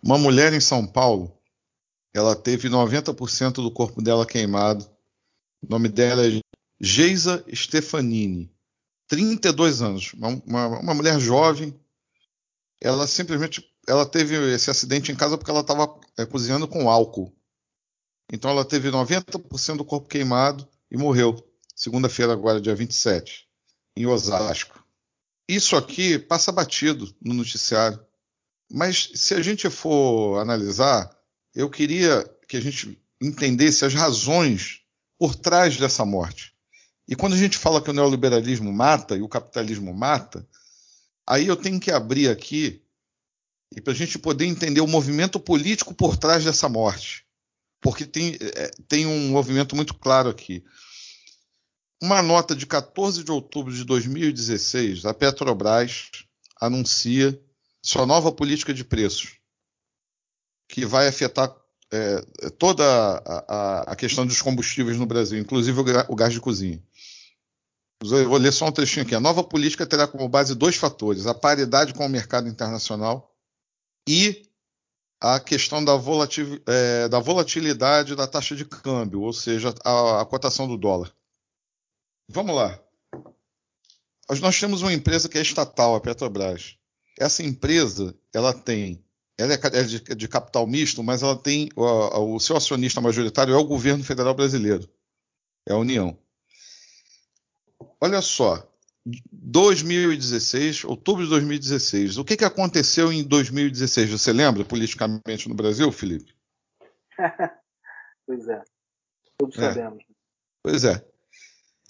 [0.02, 1.38] Uma mulher em São Paulo,
[2.14, 4.90] ela teve 90% do corpo dela queimado.
[5.62, 6.40] O nome dela é
[6.80, 8.50] Geisa Stefanini,
[9.08, 11.78] 32 anos, uma, uma, uma mulher jovem.
[12.82, 17.34] Ela simplesmente ela teve esse acidente em casa porque ela estava é, cozinhando com álcool.
[18.32, 21.44] Então ela teve 90% do corpo queimado e morreu.
[21.76, 23.48] Segunda-feira, agora, dia 27,
[23.96, 24.84] em Osasco.
[25.48, 28.00] Isso aqui passa batido no noticiário.
[28.72, 31.10] Mas se a gente for analisar,
[31.56, 34.82] eu queria que a gente entendesse as razões
[35.18, 36.54] por trás dessa morte.
[37.08, 40.48] E quando a gente fala que o neoliberalismo mata e o capitalismo mata,
[41.26, 42.84] aí eu tenho que abrir aqui
[43.76, 47.26] e para a gente poder entender o movimento político por trás dessa morte.
[47.82, 50.64] Porque tem, é, tem um movimento muito claro aqui.
[52.02, 56.10] Uma nota de 14 de outubro de 2016, a Petrobras
[56.60, 57.40] anuncia
[57.82, 59.38] sua nova política de preços,
[60.68, 61.54] que vai afetar
[61.92, 62.22] é,
[62.58, 66.82] toda a, a, a, questão dos combustíveis no Brasil, inclusive o, o gás de cozinha.
[68.02, 69.14] Vou ler só um trechinho aqui.
[69.14, 73.36] A nova política terá como base dois fatores: a paridade com o mercado internacional
[74.08, 74.49] e
[75.22, 80.26] a questão da, volatil, é, da volatilidade da taxa de câmbio, ou seja, a, a
[80.26, 81.14] cotação do dólar.
[82.28, 82.80] Vamos lá.
[84.42, 86.78] Nós temos uma empresa que é estatal, a Petrobras.
[87.20, 89.04] Essa empresa, ela tem,
[89.38, 93.58] ela é de, de capital misto, mas ela tem o, o seu acionista majoritário é
[93.58, 94.88] o governo federal brasileiro,
[95.68, 96.18] é a União.
[98.00, 98.69] Olha só,
[99.32, 102.18] 2016, outubro de 2016.
[102.18, 104.10] O que, que aconteceu em 2016?
[104.12, 106.34] Você lembra politicamente no Brasil, Felipe?
[108.26, 108.64] pois é.
[109.38, 109.74] Todos é.
[109.74, 110.04] sabemos.
[110.64, 111.06] Pois é.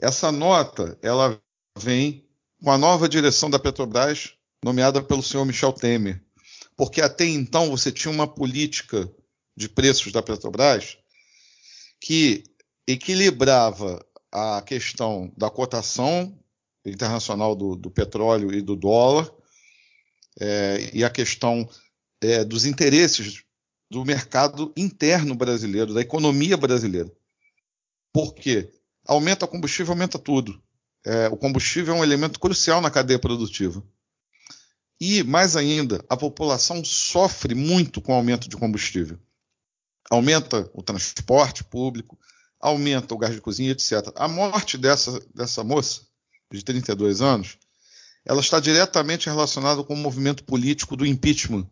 [0.02, 1.42] Essa nota, ela
[1.78, 2.28] vem
[2.64, 6.24] com a nova direção da Petrobras, nomeada pelo senhor Michel Temer.
[6.76, 9.10] Porque até então você tinha uma política
[9.56, 10.98] de preços da Petrobras
[12.00, 12.44] que
[12.88, 16.38] equilibrava a questão da cotação
[16.86, 19.32] internacional do, do petróleo e do dólar
[20.40, 21.70] é, e a questão
[22.22, 23.44] é, dos interesses
[23.90, 27.12] do mercado interno brasileiro, da economia brasileira.
[28.14, 28.72] Por quê?
[29.06, 30.62] Aumenta combustível, aumenta tudo.
[31.06, 33.84] É, o combustível é um elemento crucial na cadeia produtiva.
[35.02, 39.18] E, mais ainda, a população sofre muito com o aumento de combustível.
[40.10, 42.20] Aumenta o transporte público,
[42.60, 44.12] aumenta o gás de cozinha, etc.
[44.16, 46.02] A morte dessa, dessa moça,
[46.52, 47.58] de 32 anos,
[48.26, 51.70] ela está diretamente relacionada com o movimento político do impeachment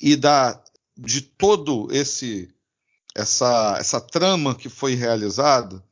[0.00, 0.62] e da,
[0.96, 2.52] de todo esse
[3.14, 5.82] essa, essa trama que foi realizada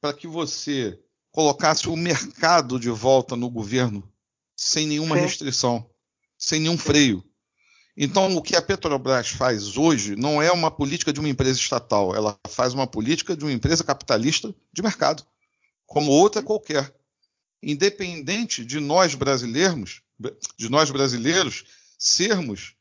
[0.00, 0.98] para que você
[1.32, 4.06] colocasse o mercado de volta no governo
[4.54, 5.22] sem nenhuma Sim.
[5.22, 5.90] restrição,
[6.38, 7.24] sem nenhum freio.
[7.96, 12.14] Então, o que a Petrobras faz hoje não é uma política de uma empresa estatal,
[12.14, 15.24] ela faz uma política de uma empresa capitalista de mercado,
[15.86, 16.94] como outra qualquer.
[17.62, 20.02] Independente de nós brasileiros,
[20.56, 21.64] de nós brasileiros
[21.98, 22.74] sermos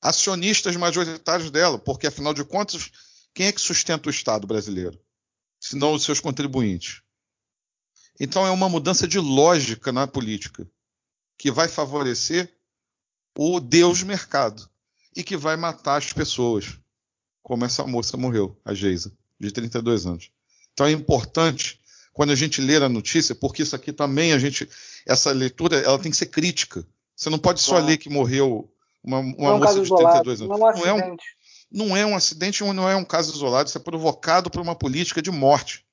[0.00, 2.90] acionistas majoritários dela, porque afinal de contas,
[3.32, 5.00] quem é que sustenta o Estado brasileiro?
[5.58, 7.02] Se não os seus contribuintes.
[8.20, 10.70] Então é uma mudança de lógica na política
[11.36, 12.54] que vai favorecer
[13.36, 14.68] o Deus mercado
[15.16, 16.78] e que vai matar as pessoas,
[17.42, 20.30] como essa moça morreu, a Geisa, de 32 anos.
[20.72, 21.80] Então é importante
[22.14, 24.68] quando a gente ler a notícia, porque isso aqui também a gente,
[25.04, 26.86] essa leitura, ela tem que ser crítica.
[27.14, 30.40] Você não pode só ler que morreu uma, uma é um moça de isolado, 32
[30.42, 30.58] anos.
[30.58, 31.16] Não, é um não, é um,
[31.70, 35.20] não é um acidente, não é um caso isolado, isso é provocado por uma política
[35.20, 35.84] de morte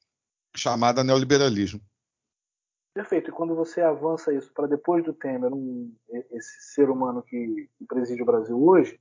[0.55, 1.81] chamada neoliberalismo.
[2.93, 3.31] Perfeito.
[3.31, 5.91] E quando você avança isso para depois do Temer, um,
[6.31, 8.99] esse ser humano que, que preside o Brasil hoje,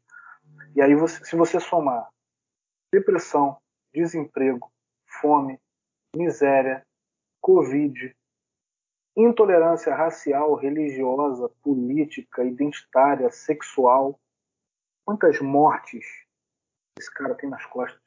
[0.75, 2.09] e aí você, se você somar
[2.93, 3.59] depressão,
[3.93, 4.73] desemprego,
[5.21, 5.61] fome,
[6.17, 6.85] miséria,
[7.41, 8.15] Covid,
[9.17, 14.21] intolerância racial, religiosa, política, identitária, sexual,
[15.05, 16.05] quantas mortes
[16.99, 18.01] esse cara tem nas costas?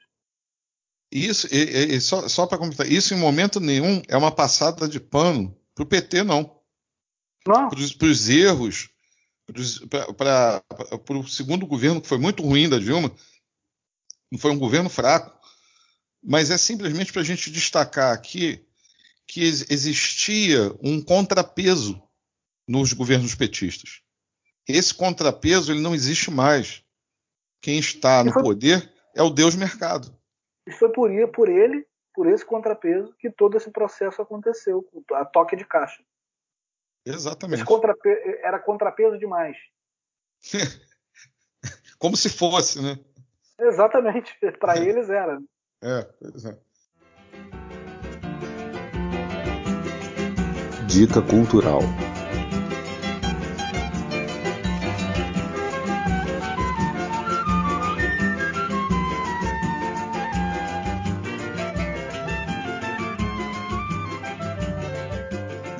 [1.11, 4.99] Isso, e, e, só, só para completar, isso em momento nenhum é uma passada de
[4.99, 6.59] pano para o PT, não.
[7.45, 7.69] Não.
[7.69, 8.89] Para os erros,
[10.17, 13.13] para o segundo governo, que foi muito ruim da Dilma,
[14.39, 15.37] foi um governo fraco,
[16.23, 18.65] mas é simplesmente para a gente destacar aqui
[19.33, 21.99] que existia um contrapeso
[22.67, 24.03] nos governos petistas.
[24.67, 26.85] Esse contrapeso ele não existe mais.
[27.59, 30.15] Quem está no foi, poder é o Deus mercado.
[30.67, 35.55] E foi por, por ele por esse contrapeso que todo esse processo aconteceu, a toque
[35.55, 36.03] de caixa.
[37.03, 37.65] Exatamente.
[37.65, 38.09] Contrape
[38.43, 39.57] era contrapeso demais.
[41.97, 42.99] Como se fosse, né?
[43.59, 44.37] Exatamente.
[44.59, 44.87] Para é.
[44.87, 45.41] eles era.
[45.81, 46.55] É, pois é.
[50.93, 51.81] Dica cultural.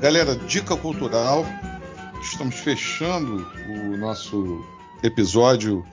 [0.01, 1.45] Galera, dica cultural.
[2.19, 4.65] Estamos fechando o nosso
[5.03, 5.85] episódio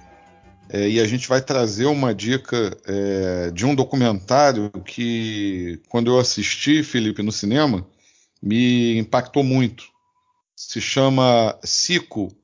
[0.71, 6.19] é, e a gente vai trazer uma dica é, de um documentário que, quando eu
[6.19, 7.87] assisti, Felipe, no cinema,
[8.41, 9.85] me impactou muito.
[10.57, 12.35] Se chama Cico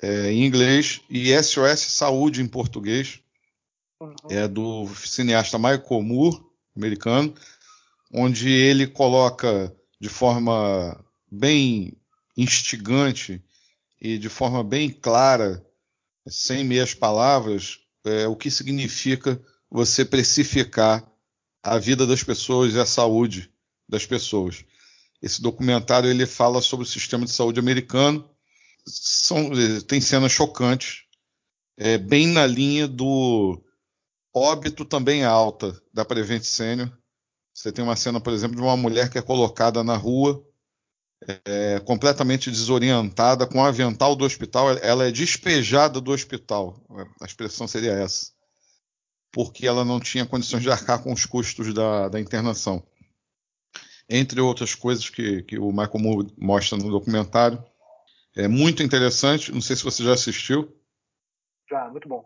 [0.00, 3.20] é, em inglês e SOS Saúde em português.
[4.00, 4.14] Uhum.
[4.28, 6.42] É do cineasta Michael Moore,
[6.76, 7.34] americano,
[8.12, 11.94] onde ele coloca de forma bem
[12.36, 13.42] instigante
[14.00, 15.64] e de forma bem clara,
[16.28, 21.04] sem meias palavras, é, o que significa você precificar
[21.62, 23.50] a vida das pessoas e a saúde
[23.88, 24.64] das pessoas.
[25.22, 28.28] Esse documentário ele fala sobre o sistema de saúde americano.
[28.86, 29.50] São,
[29.86, 31.02] tem cenas chocantes,
[31.76, 33.60] é, bem na linha do
[34.34, 36.92] óbito também alta da Prevent Senior
[37.56, 40.44] você tem uma cena, por exemplo, de uma mulher que é colocada na rua,
[41.46, 44.72] é, completamente desorientada, com o avental do hospital.
[44.72, 46.78] Ela é despejada do hospital.
[47.18, 48.30] A expressão seria essa.
[49.32, 52.86] Porque ela não tinha condições de arcar com os custos da, da internação.
[54.08, 57.62] Entre outras coisas que, que o Michael Moore mostra no documentário.
[58.36, 59.52] É muito interessante.
[59.52, 60.72] Não sei se você já assistiu.
[61.68, 62.24] Já, muito bom.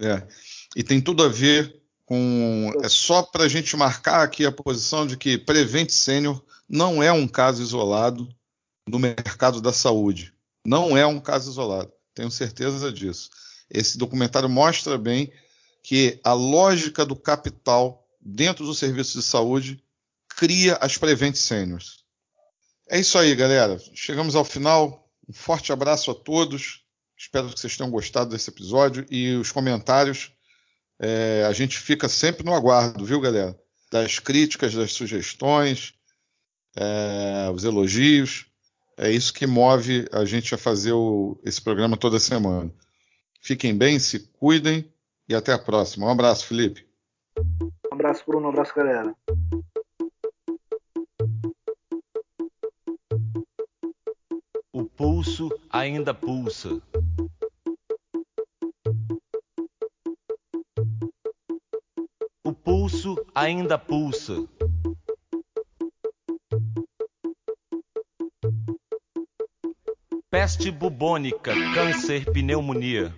[0.00, 0.26] É.
[0.74, 5.06] E tem tudo a ver com é só para a gente marcar aqui a posição
[5.06, 8.28] de que Prevent Senior não é um caso isolado
[8.88, 10.34] no mercado da saúde.
[10.66, 11.92] Não é um caso isolado.
[12.14, 13.30] Tenho certeza disso.
[13.70, 15.32] Esse documentário mostra bem
[15.82, 19.82] que a lógica do capital dentro do serviço de saúde
[20.40, 22.02] cria as Prevent Seniors.
[22.88, 23.78] É isso aí, galera.
[23.94, 25.06] Chegamos ao final.
[25.28, 26.82] Um forte abraço a todos.
[27.14, 30.32] Espero que vocês tenham gostado desse episódio e os comentários.
[30.98, 33.54] É, a gente fica sempre no aguardo, viu, galera?
[33.92, 35.92] Das críticas, das sugestões,
[36.74, 38.46] é, os elogios.
[38.96, 42.72] É isso que move a gente a fazer o, esse programa toda semana.
[43.42, 44.90] Fiquem bem, se cuidem
[45.28, 46.06] e até a próxima.
[46.06, 46.86] Um abraço, Felipe.
[47.92, 48.46] Um abraço, Bruno.
[48.46, 49.14] Um abraço, galera.
[55.20, 56.80] Pulso ainda pulsa.
[62.42, 64.48] O pulso ainda pulsa.
[70.30, 73.14] Peste bubônica, câncer, pneumonia.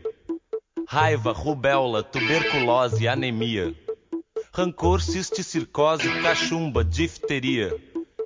[0.89, 3.77] Raiva, rubéola, tuberculose, anemia.
[4.53, 7.71] Rancor, cisticircose, cachumba, difteria.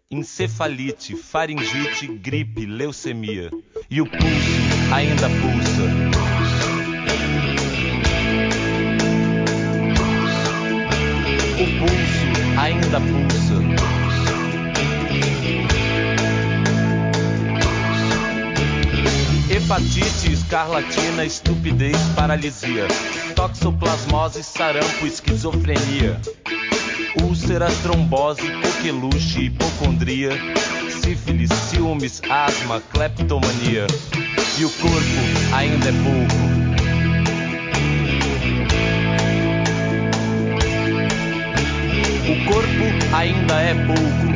[0.08, 3.50] Encefalite, faringite, gripe, leucemia.
[3.89, 4.22] E o pulso
[4.93, 5.82] ainda pulsa.
[11.55, 13.37] O pulso ainda pulsa.
[19.49, 22.89] Hepatite, escarlatina, estupidez, paralisia.
[23.37, 26.20] Toxoplasmose, sarampo, esquizofrenia.
[27.22, 30.30] Úlcera, trombose, coqueluche, hipocondria.
[31.07, 33.86] Sífilis, ciúmes, asma, cleptomania.
[34.59, 35.22] E o corpo
[35.54, 36.34] ainda é pouco.
[42.28, 44.36] O corpo ainda é pouco.